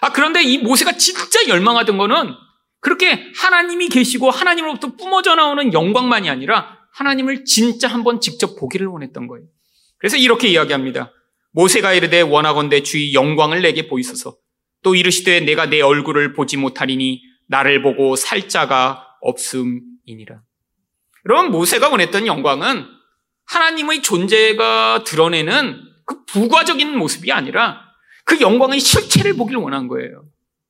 아 0.01 0.13
그런데 0.13 0.43
이 0.43 0.59
모세가 0.59 0.93
진짜 0.93 1.49
열망하던 1.49 1.97
거는 1.97 2.35
그렇게 2.81 3.33
하나님이 3.37 3.89
계시고 3.89 4.31
하나님으로부터 4.31 4.97
뿜어져 4.97 5.35
나오는 5.35 5.73
영광만이 5.73 6.29
아니라 6.29 6.79
하나님을 6.93 7.45
진짜 7.45 7.89
한번 7.89 8.21
직접 8.21 8.57
보기를 8.57 8.87
원했던 8.87 9.27
거예요. 9.27 9.47
그래서 10.05 10.19
이렇게 10.19 10.49
이야기합니다. 10.49 11.15
모세가 11.53 11.95
이르되 11.95 12.21
원하건대 12.21 12.83
주의 12.83 13.15
영광을 13.15 13.63
내게 13.63 13.89
보이소서. 13.89 14.37
또 14.83 14.95
이르시되 14.95 15.41
내가 15.41 15.65
내 15.65 15.81
얼굴을 15.81 16.35
보지 16.35 16.59
못하리니 16.59 17.23
나를 17.47 17.81
보고 17.81 18.15
살자가 18.15 19.03
없음이니라. 19.23 20.43
여러분 21.27 21.51
모세가 21.53 21.89
원했던 21.89 22.27
영광은 22.27 22.85
하나님의 23.47 24.03
존재가 24.03 25.05
드러내는 25.05 25.81
그 26.05 26.27
부과적인 26.27 26.99
모습이 26.99 27.33
아니라 27.33 27.81
그 28.27 28.43
영광의 28.43 28.81
실체를 28.81 29.37
보길 29.37 29.57
원한 29.57 29.89
거예요. 29.89 30.27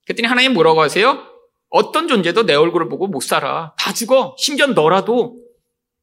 그랬더니 0.06 0.28
하나님 0.28 0.54
뭐라고 0.54 0.80
하세요? 0.80 1.26
어떤 1.70 2.06
존재도 2.06 2.46
내 2.46 2.54
얼굴을 2.54 2.88
보고 2.88 3.08
못 3.08 3.20
살아. 3.20 3.74
다 3.80 3.92
죽어. 3.92 4.36
심지어 4.38 4.68
너라도. 4.68 5.42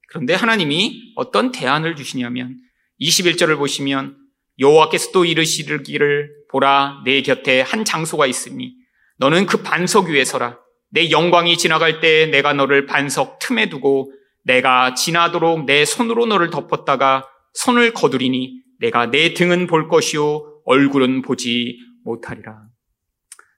그런데 0.09 0.33
하나님이 0.33 1.13
어떤 1.15 1.53
대안을 1.53 1.95
주시냐면 1.95 2.57
21절을 3.01 3.57
보시면 3.57 4.17
여호와께서 4.59 5.11
또 5.11 5.25
이르시기를 5.25 6.29
보라 6.49 7.01
내 7.03 7.21
곁에 7.21 7.61
한 7.61 7.83
장소가 7.83 8.27
있으니 8.27 8.75
너는 9.17 9.45
그 9.45 9.61
반석 9.63 10.07
위에 10.07 10.23
서라. 10.23 10.59
내 10.91 11.09
영광이 11.09 11.57
지나갈 11.57 11.99
때 11.99 12.27
내가 12.27 12.53
너를 12.53 12.85
반석 12.85 13.39
틈에 13.39 13.69
두고 13.69 14.11
내가 14.43 14.93
지나도록 14.93 15.65
내 15.65 15.85
손으로 15.85 16.25
너를 16.25 16.49
덮었다가 16.49 17.27
손을 17.53 17.93
거두리니 17.93 18.61
내가 18.79 19.09
내 19.09 19.33
등은 19.33 19.67
볼 19.67 19.87
것이요 19.87 20.61
얼굴은 20.65 21.21
보지 21.21 21.77
못하리라. 22.03 22.63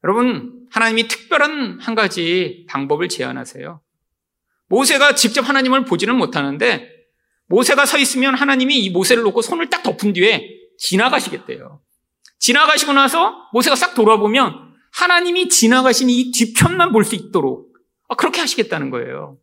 여러분, 0.04 0.68
하나님이 0.72 1.08
특별한 1.08 1.80
한 1.80 1.96
가지 1.96 2.66
방법을 2.70 3.08
제안하세요. 3.08 3.82
모세가 4.68 5.16
직접 5.16 5.48
하나님을 5.48 5.86
보지는 5.86 6.16
못하는데 6.16 6.93
모세가 7.54 7.86
서 7.86 8.00
있으면 8.00 8.34
하나님이 8.34 8.80
이 8.80 8.90
모세를 8.90 9.22
놓고 9.22 9.44
손을 9.44 9.70
딱 9.70 9.84
덮은 9.84 10.14
뒤에 10.14 10.50
지나가시겠대요. 10.80 11.82
지나가시고 12.40 12.94
나서 12.94 13.48
모세가 13.54 13.76
싹 13.76 13.94
돌아보면 13.94 14.74
하나님이 14.92 15.50
지나가신 15.50 16.10
이 16.10 16.32
뒤편만 16.32 16.92
볼 16.92 17.04
수 17.04 17.14
있도록 17.14 17.72
아, 18.10 18.16
그렇게 18.16 18.42
하시겠다는 18.42 18.90
거예요. 18.90 19.38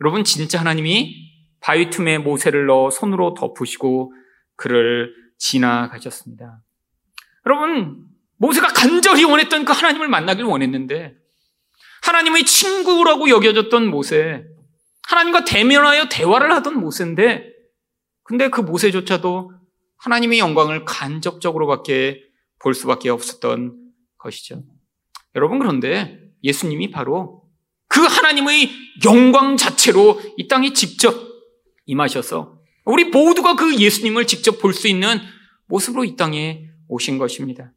여러분 0.00 0.24
진짜 0.24 0.58
하나님이 0.58 1.14
바위 1.60 1.90
틈에 1.90 2.18
모세를 2.18 2.66
넣어 2.66 2.90
손으로 2.90 3.34
덮으시고 3.34 4.12
그를 4.56 5.14
지나가셨습니다. 5.38 6.60
여러분 7.46 8.04
모세가 8.38 8.68
간절히 8.68 9.22
원했던 9.22 9.64
그 9.64 9.72
하나님을 9.72 10.08
만나길 10.08 10.44
원했는데 10.44 11.14
하나님의 12.02 12.44
친구라고 12.44 13.28
여겨졌던 13.28 13.86
모세, 13.86 14.44
하나님과 15.08 15.44
대면하여 15.44 16.08
대화를 16.10 16.52
하던 16.52 16.78
모세인데 16.80 17.50
근데 18.24 18.50
그 18.50 18.60
모세조차도 18.60 19.52
하나님의 19.96 20.38
영광을 20.38 20.84
간접적으로밖에 20.84 22.22
볼 22.60 22.74
수밖에 22.74 23.08
없었던 23.08 23.74
것이죠. 24.18 24.62
여러분 25.34 25.58
그런데 25.58 26.18
예수님이 26.44 26.90
바로 26.90 27.42
그 27.88 28.00
하나님의 28.00 28.70
영광 29.06 29.56
자체로 29.56 30.20
이 30.36 30.46
땅에 30.46 30.74
직접 30.74 31.14
임하셔서 31.86 32.58
우리 32.84 33.04
모두가 33.04 33.56
그 33.56 33.76
예수님을 33.76 34.26
직접 34.26 34.60
볼 34.60 34.74
수 34.74 34.88
있는 34.88 35.18
모습으로 35.68 36.04
이 36.04 36.16
땅에 36.16 36.66
오신 36.88 37.18
것입니다. 37.18 37.72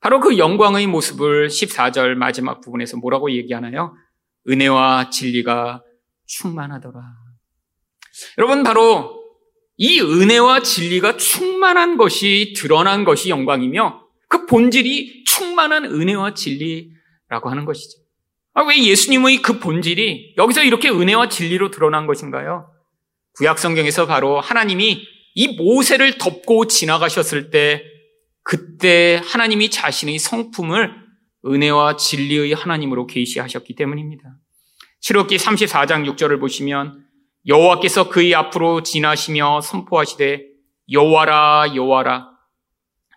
바로 0.00 0.20
그 0.20 0.38
영광의 0.38 0.86
모습을 0.86 1.48
14절 1.48 2.14
마지막 2.14 2.60
부분에서 2.60 2.96
뭐라고 2.96 3.30
얘기하나요? 3.30 3.94
은혜와 4.48 5.10
진리가 5.10 5.82
충만하더라. 6.26 7.00
여러분, 8.38 8.62
바로 8.62 9.22
이 9.76 10.00
은혜와 10.00 10.60
진리가 10.60 11.16
충만한 11.16 11.96
것이 11.96 12.54
드러난 12.56 13.04
것이 13.04 13.30
영광이며 13.30 14.02
그 14.28 14.46
본질이 14.46 15.24
충만한 15.24 15.84
은혜와 15.84 16.34
진리라고 16.34 17.50
하는 17.50 17.64
것이죠. 17.64 18.00
아, 18.54 18.62
왜 18.62 18.82
예수님의 18.82 19.42
그 19.42 19.58
본질이 19.58 20.34
여기서 20.36 20.62
이렇게 20.62 20.90
은혜와 20.90 21.28
진리로 21.28 21.70
드러난 21.70 22.06
것인가요? 22.06 22.70
구약 23.34 23.58
성경에서 23.58 24.06
바로 24.06 24.40
하나님이 24.40 25.06
이 25.34 25.48
모세를 25.56 26.18
덮고 26.18 26.66
지나가셨을 26.66 27.50
때 27.50 27.82
그때 28.42 29.20
하나님이 29.24 29.70
자신의 29.70 30.18
성품을 30.18 30.94
은혜와 31.46 31.96
진리의 31.96 32.52
하나님으로 32.54 33.06
계시하셨기 33.06 33.74
때문입니다. 33.74 34.36
출애굽기 35.02 35.36
34장 35.36 36.08
6절을 36.14 36.40
보시면 36.40 37.04
여호와께서 37.46 38.08
그의 38.08 38.36
앞으로 38.36 38.84
지나시며 38.84 39.60
선포하시되 39.60 40.44
여호와라 40.90 41.74
여호와라 41.74 42.30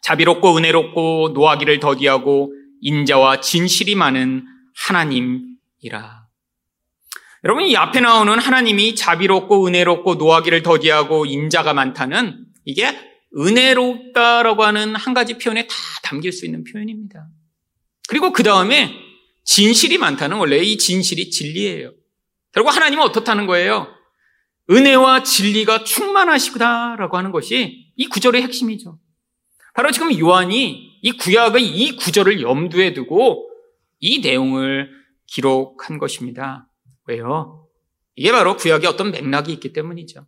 자비롭고 0.01 0.57
은혜롭고 0.57 1.31
노하기를 1.33 1.79
더디하고 1.79 2.53
인자와 2.81 3.41
진실이 3.41 3.95
많은 3.95 4.45
하나님이라. 4.75 6.25
여러분 7.43 7.65
이 7.65 7.75
앞에 7.75 7.99
나오는 7.99 8.37
하나님이 8.37 8.95
자비롭고 8.95 9.67
은혜롭고 9.67 10.15
노하기를 10.15 10.63
더디하고 10.63 11.27
인자가 11.27 11.75
많다는 11.75 12.45
이게 12.65 12.97
은혜롭다라고 13.37 14.63
하는 14.63 14.95
한 14.95 15.13
가지 15.13 15.37
표현에 15.37 15.67
다 15.67 15.75
담길 16.01 16.31
수 16.31 16.45
있는 16.45 16.63
표현입니다. 16.63 17.27
그리고 18.07 18.31
그 18.31 18.41
다음에 18.41 19.04
진실이 19.45 19.97
많다는 19.97 20.37
원래 20.37 20.57
이 20.57 20.77
진실이 20.77 21.29
진리예요. 21.29 21.93
결국 22.51 22.75
하나님은 22.75 23.03
어떻다는 23.03 23.47
거예요? 23.47 23.87
은혜와 24.69 25.23
진리가 25.23 25.83
충만하시다라고 25.83 27.17
하는 27.17 27.31
것이 27.31 27.91
이 27.95 28.07
구절의 28.07 28.41
핵심이죠. 28.41 28.99
바로 29.73 29.91
지금 29.91 30.17
요한이 30.17 30.99
이 31.01 31.11
구약의 31.11 31.65
이 31.65 31.95
구절을 31.95 32.41
염두에 32.41 32.93
두고 32.93 33.49
이 33.99 34.19
내용을 34.19 34.89
기록한 35.27 35.97
것입니다. 35.97 36.67
왜요? 37.07 37.67
이게 38.15 38.31
바로 38.31 38.55
구약에 38.55 38.87
어떤 38.87 39.11
맥락이 39.11 39.51
있기 39.53 39.73
때문이죠. 39.73 40.25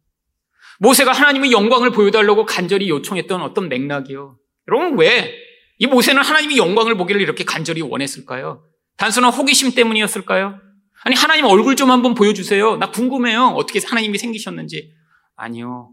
모세가 0.79 1.11
하나님의 1.11 1.51
영광을 1.51 1.91
보여달라고 1.91 2.45
간절히 2.45 2.89
요청했던 2.89 3.41
어떤 3.41 3.69
맥락이요. 3.69 4.37
여러분 4.67 4.97
왜 4.97 5.47
이 5.79 5.85
모세는 5.85 6.23
하나님의 6.23 6.57
영광을 6.57 6.97
보기를 6.97 7.21
이렇게 7.21 7.43
간절히 7.43 7.81
원했을까요? 7.81 8.63
단순한 8.97 9.31
호기심 9.31 9.75
때문이었을까요? 9.75 10.59
아니 11.03 11.15
하나님 11.15 11.45
얼굴 11.45 11.75
좀 11.75 11.91
한번 11.91 12.13
보여주세요. 12.15 12.77
나 12.77 12.91
궁금해요. 12.91 13.47
어떻게 13.55 13.79
하나님이 13.85 14.17
생기셨는지. 14.17 14.91
아니요. 15.35 15.91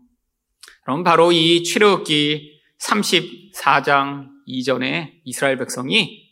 그럼 0.82 1.04
바로 1.04 1.30
이 1.32 1.62
출애굽기 1.62 2.60
34장 2.80 4.28
이전에 4.46 5.20
이스라엘 5.24 5.56
백성이 5.58 6.24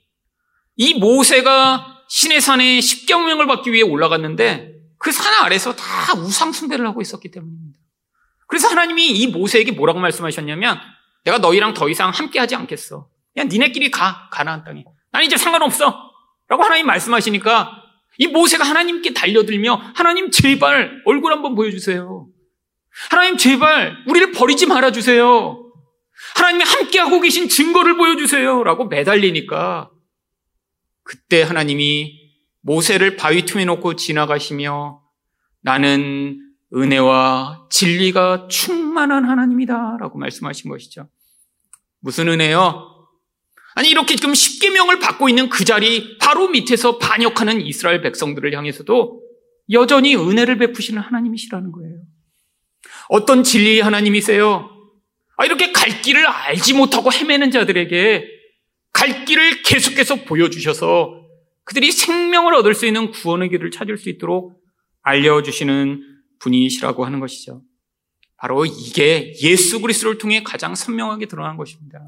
이 0.77 0.95
모세가 0.95 2.03
신의 2.09 2.41
산에 2.41 2.81
십경명을 2.81 3.47
받기 3.47 3.73
위해 3.73 3.83
올라갔는데 3.83 4.73
그 4.99 5.11
산 5.13 5.33
아래서 5.43 5.75
다 5.75 6.15
우상 6.17 6.53
숭배를 6.53 6.87
하고 6.87 7.01
있었기 7.01 7.31
때문입니다. 7.31 7.79
그래서 8.47 8.69
하나님이 8.69 9.11
이 9.11 9.27
모세에게 9.29 9.73
뭐라고 9.73 9.99
말씀하셨냐면 9.99 10.79
내가 11.25 11.39
너희랑 11.39 11.75
더 11.75 11.89
이상 11.89 12.11
함께하지 12.11 12.55
않겠어. 12.55 13.09
그냥 13.35 13.49
니네끼리 13.49 13.91
가 13.91 14.29
가나안 14.31 14.63
땅에. 14.65 14.85
난 15.11 15.25
이제 15.25 15.37
상관없어. 15.37 16.12
라고 16.53 16.65
하나님 16.65 16.85
말씀하시니까 16.85 17.83
이 18.19 18.27
모세가 18.27 18.63
하나님께 18.63 19.15
달려들며 19.15 19.93
하나님 19.95 20.31
제발 20.31 21.01
얼굴 21.07 21.33
한번 21.33 21.55
보여주세요. 21.55 22.29
하나님 23.09 23.39
제발 23.39 23.97
우리를 24.07 24.33
버리지 24.33 24.67
말아주세요. 24.67 25.73
하나님이 26.37 26.63
함께하고 26.63 27.23
계신 27.23 27.49
증거를 27.49 27.97
보여주세요. 27.97 28.65
라고 28.65 28.85
매달리니까 28.85 29.89
그때 31.05 31.41
하나님이 31.41 32.21
모세를 32.61 33.17
바위 33.17 33.47
틈에 33.47 33.65
놓고 33.65 33.97
지나가시며 33.97 35.01
나는 35.63 36.39
은혜와 36.75 37.69
진리가 37.71 38.49
충만한 38.49 39.25
하나님이다. 39.25 39.97
라고 39.99 40.19
말씀하신 40.19 40.71
것이죠. 40.71 41.09
무슨 42.01 42.29
은혜요? 42.29 42.92
아니, 43.75 43.91
이렇게 43.91 44.17
지금 44.17 44.35
십계명을 44.35 44.99
받고 44.99 45.29
있는 45.29 45.49
그 45.49 45.65
자리 45.65 46.19
바로 46.19 46.49
밑에서 46.49 46.99
반역하는 46.99 47.61
이스라엘 47.63 48.03
백성들을 48.03 48.55
향해서도 48.55 49.23
여전히 49.71 50.17
은혜를 50.17 50.59
베푸시는 50.59 51.01
하나님이시라는 51.01 51.73
거예요. 51.73 51.97
어떤 53.09 53.43
진리의 53.43 53.81
하나님이세요? 53.81 54.71
아, 55.37 55.45
이렇게 55.45 55.73
갈 55.73 56.03
길을 56.03 56.27
알지 56.27 56.75
못하고 56.75 57.13
헤매는 57.13 57.51
자들에게 57.51 58.29
갈 58.93 59.25
길을 59.25 59.63
계속해서 59.63 60.25
보여주셔서 60.25 61.23
그들이 61.65 61.93
생명을 61.93 62.55
얻을 62.55 62.75
수 62.75 62.87
있는 62.87 63.11
구원의 63.11 63.49
길을 63.51 63.71
찾을 63.71 63.97
수 63.97 64.09
있도록 64.11 64.61
알려주시는 65.03 66.03
분이시라고 66.41 67.05
하는 67.05 67.21
것이죠. 67.21 67.63
바로 68.37 68.67
이게 68.67 69.33
예수 69.43 69.81
그리스도를 69.81 70.19
통해 70.19 70.43
가장 70.43 70.75
선명하게 70.75 71.27
드러난 71.27 71.57
것입니다. 71.57 72.01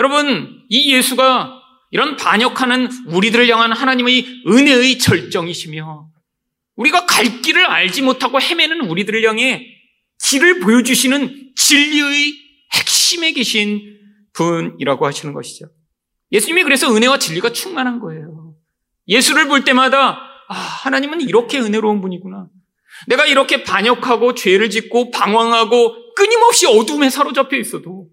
여러분, 0.00 0.64
이 0.70 0.94
예수가 0.94 1.60
이런 1.90 2.16
반역하는 2.16 2.88
우리들을 3.08 3.46
향한 3.50 3.70
하나님의 3.70 4.44
은혜의 4.46 4.96
절정이시며 4.98 6.08
우리가 6.76 7.04
갈 7.04 7.42
길을 7.42 7.66
알지 7.66 8.00
못하고 8.00 8.40
헤매는 8.40 8.80
우리들을 8.80 9.22
향해 9.28 9.66
길을 10.24 10.60
보여주시는 10.60 11.52
진리의 11.54 12.32
핵심에 12.72 13.32
계신 13.32 13.98
분이라고 14.32 15.04
하시는 15.04 15.34
것이죠. 15.34 15.66
예수님이 16.32 16.62
그래서 16.62 16.90
은혜와 16.94 17.18
진리가 17.18 17.52
충만한 17.52 18.00
거예요. 18.00 18.54
예수를 19.06 19.48
볼 19.48 19.64
때마다 19.64 20.18
아, 20.48 20.54
하나님은 20.54 21.20
이렇게 21.20 21.58
은혜로운 21.58 22.00
분이구나. 22.00 22.46
내가 23.08 23.26
이렇게 23.26 23.64
반역하고 23.64 24.34
죄를 24.34 24.70
짓고 24.70 25.10
방황하고 25.10 26.14
끊임없이 26.14 26.66
어둠에 26.66 27.10
사로잡혀 27.10 27.58
있어도 27.58 28.08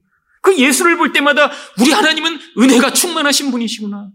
그 0.48 0.58
예수를 0.58 0.96
볼 0.96 1.12
때마다 1.12 1.52
우리 1.78 1.92
하나님은 1.92 2.40
은혜가 2.58 2.94
충만하신 2.94 3.52
분이시구나. 3.52 4.08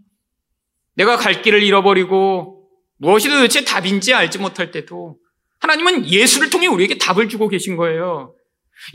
내가 0.95 1.15
갈 1.15 1.43
길을 1.43 1.61
잃어버리고 1.61 2.67
무엇이 2.97 3.29
도대체 3.29 3.63
답인지 3.63 4.15
알지 4.15 4.39
못할 4.39 4.71
때도 4.71 5.17
하나님은 5.59 6.09
예수를 6.09 6.49
통해 6.49 6.65
우리에게 6.65 6.97
답을 6.97 7.29
주고 7.29 7.49
계신 7.49 7.77
거예요. 7.77 8.33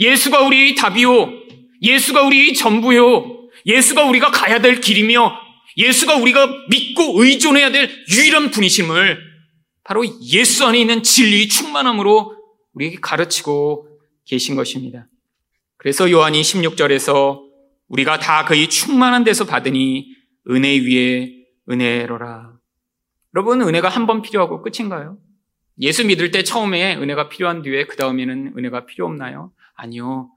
예수가 0.01 0.41
우리의 0.47 0.75
답이요. 0.75 1.31
예수가 1.81 2.23
우리의 2.23 2.55
전부요. 2.55 3.51
예수가 3.67 4.03
우리가 4.03 4.33
가야 4.33 4.61
될 4.61 4.81
길이며 4.81 5.33
예수가 5.77 6.17
우리가 6.17 6.49
믿고 6.71 7.23
의존해야 7.23 7.71
될 7.71 7.89
유일한 8.11 8.51
분이심을 8.51 9.17
바로 9.85 10.05
예수 10.33 10.67
안에 10.67 10.81
있는 10.81 11.05
진리의 11.05 11.47
충만함으로 11.47 12.35
우리에게 12.73 12.97
가르치고 13.01 13.87
계신 14.27 14.57
것입니다. 14.57 15.07
그래서 15.89 16.11
요한이 16.11 16.43
16절에서 16.43 17.41
우리가 17.89 18.19
다 18.19 18.45
그의 18.45 18.69
충만한 18.69 19.25
데서 19.25 19.47
받으니 19.47 20.15
은혜 20.51 20.79
위에 20.79 21.33
은혜로라. 21.71 22.53
여러분, 23.35 23.63
은혜가 23.63 23.89
한 23.89 24.07
번 24.07 24.21
필요하고 24.21 24.61
끝인가요? 24.61 25.17
예수 25.81 26.05
믿을 26.05 26.31
때 26.31 26.43
처음에 26.43 26.97
은혜가 26.97 27.31
필요한 27.31 27.63
뒤에 27.63 27.87
그 27.87 27.97
다음에는 27.97 28.53
은혜가 28.59 28.85
필요 28.85 29.07
없나요? 29.07 29.51
아니요. 29.77 30.31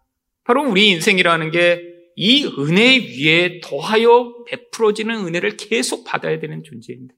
바로 0.46 0.64
우리 0.64 0.88
인생이라는 0.88 1.52
게 1.52 1.82
이 2.16 2.46
은혜 2.58 3.00
위에 3.00 3.60
더하여 3.62 4.46
베풀어지는 4.48 5.28
은혜를 5.28 5.58
계속 5.58 6.06
받아야 6.06 6.40
되는 6.40 6.64
존재입니다. 6.64 7.14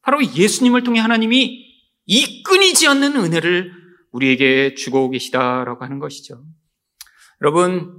바로 0.00 0.20
예수님을 0.24 0.84
통해 0.84 1.00
하나님이 1.00 1.66
이 2.06 2.42
끊이지 2.44 2.86
않는 2.86 3.16
은혜를 3.16 3.72
우리에게 4.12 4.74
주고 4.74 5.10
계시다라고 5.10 5.84
하는 5.84 5.98
것이죠. 5.98 6.42
여러분, 7.42 7.98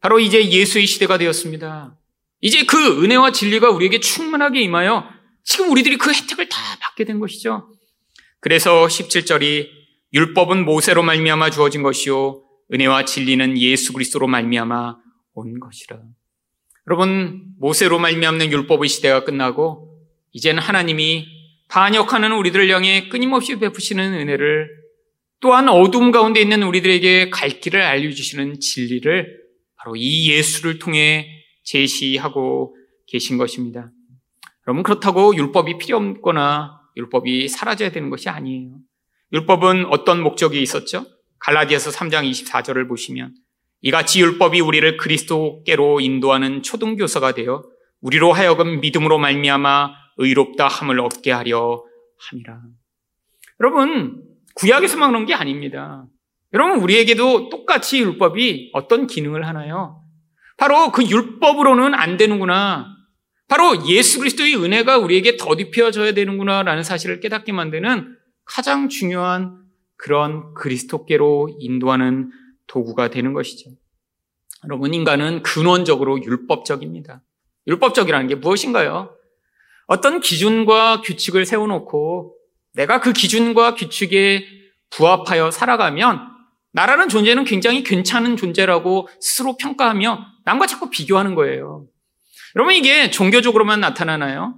바로 0.00 0.18
이제 0.18 0.50
예수의 0.50 0.86
시대가 0.86 1.18
되었습니다. 1.18 1.96
이제 2.40 2.64
그 2.64 3.02
은혜와 3.04 3.32
진리가 3.32 3.70
우리에게 3.70 4.00
충만하게 4.00 4.62
임하여 4.62 5.08
지금 5.44 5.70
우리들이 5.70 5.98
그 5.98 6.12
혜택을 6.12 6.48
다 6.48 6.58
받게 6.80 7.04
된 7.04 7.20
것이죠. 7.20 7.70
그래서 8.40 8.86
17절이 8.86 9.68
율법은 10.12 10.64
모세로 10.64 11.02
말미암아 11.02 11.50
주어진 11.50 11.82
것이요 11.82 12.42
은혜와 12.72 13.04
진리는 13.04 13.58
예수 13.58 13.92
그리스도로 13.92 14.26
말미암아 14.26 14.96
온 15.34 15.60
것이라. 15.60 16.00
여러분 16.86 17.44
모세로 17.58 17.98
말미암는 17.98 18.50
율법의 18.50 18.88
시대가 18.88 19.24
끝나고 19.24 19.98
이제는 20.32 20.62
하나님이 20.62 21.26
반역하는 21.68 22.32
우리들을 22.32 22.68
향해 22.70 23.08
끊임없이 23.08 23.58
베푸시는 23.58 24.14
은혜를 24.14 24.79
또한 25.40 25.68
어둠 25.68 26.10
가운데 26.10 26.40
있는 26.40 26.62
우리들에게 26.62 27.30
갈 27.30 27.48
길을 27.60 27.80
알려주시는 27.80 28.60
진리를 28.60 29.40
바로 29.76 29.96
이 29.96 30.30
예수를 30.30 30.78
통해 30.78 31.28
제시하고 31.64 32.76
계신 33.06 33.38
것입니다. 33.38 33.90
여러분 34.66 34.82
그렇다고 34.82 35.34
율법이 35.34 35.78
필요 35.78 35.96
없거나 35.96 36.80
율법이 36.96 37.48
사라져야 37.48 37.90
되는 37.90 38.10
것이 38.10 38.28
아니에요. 38.28 38.76
율법은 39.32 39.86
어떤 39.86 40.22
목적이 40.22 40.60
있었죠? 40.62 41.06
갈라디아서 41.38 41.90
3장 41.90 42.28
24절을 42.30 42.86
보시면 42.86 43.34
이같이 43.80 44.20
율법이 44.20 44.60
우리를 44.60 44.98
그리스도께로 44.98 46.00
인도하는 46.00 46.62
초등교사가 46.62 47.32
되어 47.32 47.62
우리로 48.02 48.32
하여금 48.32 48.80
믿음으로 48.80 49.18
말미암아 49.18 49.92
의롭다 50.18 50.68
함을 50.68 51.00
얻게 51.00 51.32
하려 51.32 51.82
함이라. 52.18 52.60
여러분 53.60 54.29
구약에서만 54.60 55.10
그런 55.10 55.26
게 55.26 55.34
아닙니다. 55.34 56.06
여러분 56.52 56.80
우리에게도 56.80 57.48
똑같이 57.48 58.00
율법이 58.00 58.70
어떤 58.74 59.06
기능을 59.06 59.46
하나요? 59.46 60.02
바로 60.56 60.92
그 60.92 61.02
율법으로는 61.02 61.94
안 61.94 62.18
되는구나. 62.18 62.86
바로 63.48 63.86
예수 63.88 64.18
그리스도의 64.18 64.56
은혜가 64.56 64.98
우리에게 64.98 65.36
더딥혀져야 65.36 66.12
되는구나라는 66.12 66.82
사실을 66.82 67.20
깨닫게 67.20 67.52
만드는 67.52 68.16
가장 68.44 68.88
중요한 68.88 69.64
그런 69.96 70.54
그리스도께로 70.54 71.56
인도하는 71.58 72.30
도구가 72.66 73.08
되는 73.10 73.32
것이죠. 73.32 73.70
여러분, 74.64 74.92
인간은 74.92 75.42
근원적으로 75.42 76.22
율법적입니다. 76.22 77.22
율법적이라는 77.66 78.28
게 78.28 78.34
무엇인가요? 78.34 79.16
어떤 79.86 80.20
기준과 80.20 81.00
규칙을 81.00 81.46
세워놓고 81.46 82.36
내가 82.74 83.00
그 83.00 83.12
기준과 83.12 83.74
규칙에 83.74 84.44
부합하여 84.90 85.50
살아가면 85.50 86.28
나라는 86.72 87.08
존재는 87.08 87.44
굉장히 87.44 87.82
괜찮은 87.82 88.36
존재라고 88.36 89.08
스스로 89.20 89.56
평가하며 89.56 90.26
남과 90.44 90.66
자꾸 90.66 90.90
비교하는 90.90 91.34
거예요. 91.34 91.86
여러분 92.56 92.74
이게 92.74 93.10
종교적으로만 93.10 93.80
나타나나요? 93.80 94.54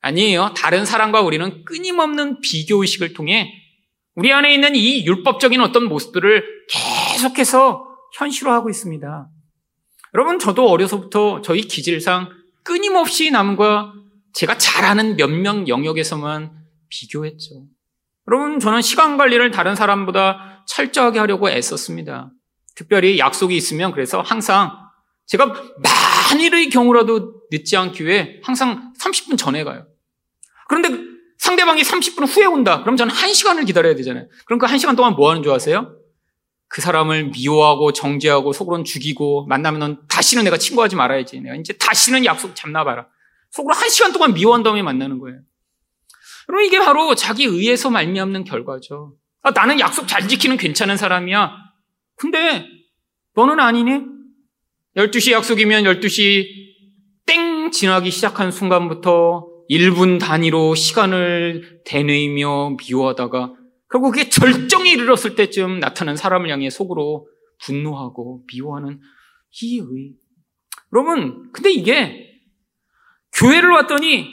아니에요. 0.00 0.52
다른 0.54 0.84
사람과 0.84 1.22
우리는 1.22 1.64
끊임없는 1.64 2.40
비교 2.42 2.82
의식을 2.82 3.14
통해 3.14 3.50
우리 4.14 4.32
안에 4.32 4.52
있는 4.52 4.76
이 4.76 5.04
율법적인 5.06 5.60
어떤 5.60 5.84
모습들을 5.88 6.44
계속해서 6.68 7.86
현실화하고 8.16 8.70
있습니다. 8.70 9.28
여러분, 10.14 10.38
저도 10.38 10.68
어려서부터 10.68 11.42
저희 11.42 11.62
기질상 11.62 12.28
끊임없이 12.62 13.30
남과 13.30 13.92
제가 14.32 14.56
잘하는 14.58 15.16
몇 15.16 15.30
명 15.30 15.66
영역에서만 15.66 16.52
비교했죠. 16.94 17.66
여러분, 18.28 18.60
저는 18.60 18.80
시간 18.82 19.16
관리를 19.16 19.50
다른 19.50 19.74
사람보다 19.74 20.64
철저하게 20.66 21.18
하려고 21.18 21.50
애썼습니다. 21.50 22.30
특별히 22.74 23.18
약속이 23.18 23.56
있으면 23.56 23.92
그래서 23.92 24.20
항상 24.20 24.72
제가 25.26 25.54
만일의 26.32 26.70
경우라도 26.70 27.42
늦지 27.50 27.76
않기 27.76 28.04
위해 28.04 28.40
항상 28.42 28.92
30분 29.00 29.38
전에 29.38 29.64
가요. 29.64 29.86
그런데 30.68 30.88
상대방이 31.38 31.82
30분 31.82 32.26
후에 32.26 32.46
온다. 32.46 32.82
그럼 32.82 32.96
저는 32.96 33.14
1시간을 33.14 33.66
기다려야 33.66 33.94
되잖아요. 33.96 34.26
그럼 34.46 34.58
그 34.58 34.66
1시간 34.66 34.96
동안 34.96 35.14
뭐 35.14 35.30
하는 35.30 35.42
줄 35.42 35.52
아세요? 35.52 35.96
그 36.68 36.80
사람을 36.80 37.30
미워하고 37.30 37.92
정죄하고 37.92 38.52
속으로는 38.52 38.84
죽이고 38.84 39.46
만나면 39.46 40.02
다시는 40.08 40.44
내가 40.44 40.56
친구하지 40.56 40.96
말아야지. 40.96 41.40
내가 41.40 41.54
이제 41.56 41.72
다시는 41.74 42.24
약속 42.24 42.56
잡나 42.56 42.84
봐라. 42.84 43.06
속으로 43.50 43.74
1시간 43.74 44.12
동안 44.12 44.34
미워한 44.34 44.62
다음에 44.62 44.82
만나는 44.82 45.18
거예요. 45.18 45.38
그럼 46.46 46.62
이게 46.62 46.78
바로 46.78 47.14
자기 47.14 47.44
의에서 47.44 47.90
말미암는 47.90 48.44
결과죠. 48.44 49.16
아, 49.42 49.50
나는 49.50 49.80
약속 49.80 50.06
잘 50.06 50.26
지키는 50.28 50.56
괜찮은 50.56 50.96
사람이야. 50.96 51.52
근데 52.16 52.66
너는 53.34 53.60
아니네? 53.60 54.04
12시 54.96 55.32
약속이면 55.32 55.84
12시 55.84 56.46
땡 57.26 57.70
지나기 57.70 58.10
시작한 58.10 58.50
순간부터 58.50 59.48
1분 59.70 60.20
단위로 60.20 60.74
시간을 60.74 61.82
되뇌이며 61.84 62.76
미워하다가 62.78 63.54
결국 63.90 64.12
그게 64.12 64.28
절정에 64.28 64.90
이르렀을 64.90 65.34
때쯤 65.34 65.80
나타난 65.80 66.16
사람을 66.16 66.50
향해 66.50 66.68
속으로 66.70 67.28
분노하고 67.62 68.42
미워하는 68.52 69.00
이 69.62 69.78
의. 69.78 70.14
여러분, 70.92 71.50
근데 71.52 71.70
이게 71.72 72.30
교회를 73.34 73.70
왔더니 73.70 74.28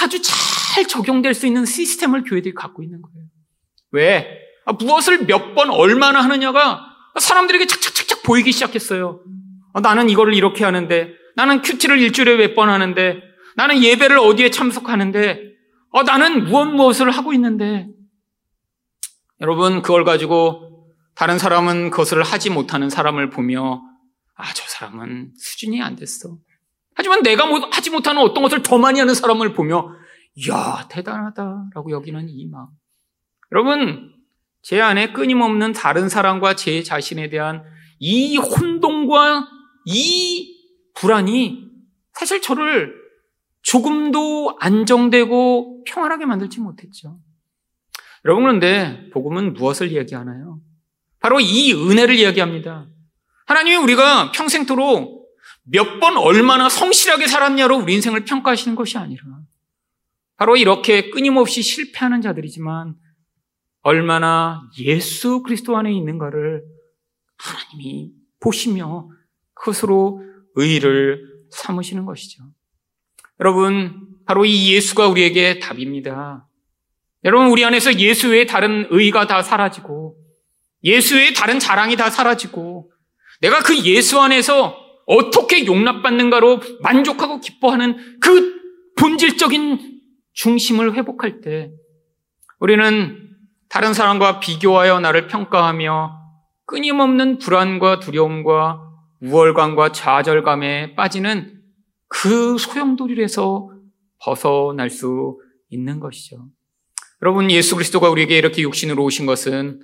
아주 0.00 0.22
잘 0.22 0.36
적용될 0.86 1.34
수 1.34 1.46
있는 1.46 1.64
시스템을 1.64 2.24
교회들이 2.24 2.54
갖고 2.54 2.82
있는 2.82 3.02
거예요. 3.02 3.26
왜? 3.92 4.38
아, 4.66 4.72
무엇을 4.72 5.24
몇 5.26 5.54
번 5.54 5.70
얼마나 5.70 6.20
하느냐가 6.20 6.84
사람들에게 7.18 7.66
착착착착 7.66 8.22
보이기 8.22 8.52
시작했어요. 8.52 9.22
아, 9.72 9.80
나는 9.80 10.08
이거를 10.10 10.34
이렇게 10.34 10.64
하는데, 10.64 11.12
나는 11.36 11.62
큐티를 11.62 11.98
일주일에 12.00 12.36
몇 12.36 12.54
번 12.54 12.68
하는데, 12.68 13.20
나는 13.56 13.82
예배를 13.82 14.18
어디에 14.18 14.50
참석하는데, 14.50 15.42
어, 15.90 16.02
나는 16.02 16.44
무엇 16.44 16.66
무엇을 16.66 17.10
하고 17.10 17.32
있는데, 17.32 17.88
여러분, 19.40 19.82
그걸 19.82 20.04
가지고 20.04 20.92
다른 21.14 21.38
사람은 21.38 21.90
그것을 21.90 22.22
하지 22.22 22.50
못하는 22.50 22.90
사람을 22.90 23.30
보며, 23.30 23.82
아, 24.36 24.52
저 24.54 24.64
사람은 24.68 25.32
수준이 25.36 25.82
안 25.82 25.96
됐어. 25.96 26.36
하지만 26.94 27.22
내가 27.22 27.44
하지 27.72 27.90
못하는 27.90 28.20
어떤 28.22 28.42
것을 28.42 28.62
더 28.62 28.78
많이 28.78 28.98
하는 29.00 29.14
사람을 29.14 29.54
보며, 29.54 29.92
이야, 30.38 30.86
대단하다라고 30.88 31.90
여기는 31.90 32.28
이 32.28 32.46
마음. 32.46 32.68
여러분, 33.52 34.12
제 34.62 34.80
안에 34.80 35.12
끊임없는 35.12 35.72
다른 35.72 36.08
사람과 36.08 36.54
제 36.54 36.82
자신에 36.82 37.28
대한 37.28 37.64
이 37.98 38.36
혼동과 38.36 39.48
이 39.86 40.54
불안이 40.94 41.68
사실 42.12 42.40
저를 42.42 42.94
조금도 43.62 44.56
안정되고 44.60 45.84
평안하게 45.84 46.26
만들지 46.26 46.60
못했죠. 46.60 47.18
여러분 48.24 48.44
그런데 48.44 49.08
복음은 49.12 49.54
무엇을 49.54 49.90
이야기하나요? 49.92 50.60
바로 51.20 51.40
이 51.40 51.72
은혜를 51.72 52.16
이야기합니다. 52.16 52.86
하나님이 53.46 53.76
우리가 53.76 54.32
평생토록 54.32 55.18
몇 55.64 56.00
번 56.00 56.16
얼마나 56.16 56.68
성실하게 56.68 57.26
살았냐로 57.26 57.78
우리 57.78 57.94
인생을 57.94 58.24
평가하시는 58.24 58.74
것이 58.74 58.98
아니라 58.98 59.22
바로 60.38 60.56
이렇게 60.56 61.10
끊임없이 61.10 61.62
실패하는 61.62 62.22
자들이지만 62.22 62.94
얼마나 63.82 64.62
예수 64.78 65.42
그리스도 65.42 65.76
안에 65.76 65.92
있는가를 65.92 66.62
하나님이 67.38 68.12
보시며 68.40 69.08
그것으로 69.54 70.22
의를 70.54 71.24
삼으시는 71.50 72.04
것이죠. 72.04 72.44
여러분, 73.40 74.08
바로 74.26 74.44
이 74.44 74.72
예수가 74.74 75.08
우리에게 75.08 75.58
답입니다. 75.58 76.46
여러분, 77.24 77.48
우리 77.48 77.64
안에서 77.64 77.98
예수 77.98 78.28
외에 78.28 78.46
다른 78.46 78.86
의가 78.90 79.26
다 79.26 79.42
사라지고, 79.42 80.16
예수 80.84 81.16
외에 81.16 81.32
다른 81.32 81.58
자랑이 81.58 81.96
다 81.96 82.10
사라지고, 82.10 82.92
내가 83.40 83.60
그 83.62 83.76
예수 83.84 84.20
안에서 84.20 84.76
어떻게 85.06 85.66
용납받는가로 85.66 86.60
만족하고 86.82 87.40
기뻐하는 87.40 88.20
그 88.20 88.56
본질적인 88.96 89.97
중심을 90.38 90.94
회복할 90.94 91.40
때, 91.40 91.72
우리는 92.60 93.28
다른 93.68 93.92
사람과 93.92 94.38
비교하여 94.38 95.00
나를 95.00 95.26
평가하며 95.26 96.16
끊임없는 96.64 97.38
불안과 97.38 97.98
두려움과 97.98 98.80
우월감과 99.20 99.90
좌절감에 99.90 100.94
빠지는 100.94 101.60
그 102.06 102.56
소용돌이에서 102.56 103.68
벗어날 104.20 104.90
수 104.90 105.40
있는 105.70 105.98
것이죠. 105.98 106.48
여러분, 107.20 107.50
예수 107.50 107.74
그리스도가 107.74 108.08
우리에게 108.08 108.38
이렇게 108.38 108.62
육신으로 108.62 109.02
오신 109.02 109.26
것은 109.26 109.80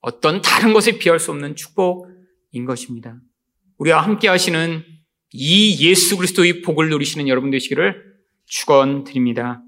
어떤 0.00 0.40
다른 0.40 0.72
것에 0.72 0.98
비할 0.98 1.18
수 1.18 1.32
없는 1.32 1.54
축복인 1.54 2.64
것입니다. 2.66 3.18
우리와 3.76 4.00
함께 4.00 4.28
하시는 4.28 4.82
이 5.32 5.86
예수 5.86 6.16
그리스도의 6.16 6.62
복을 6.62 6.88
누리시는 6.88 7.28
여러분 7.28 7.50
되시기를 7.50 8.08
축원드립니다. 8.46 9.62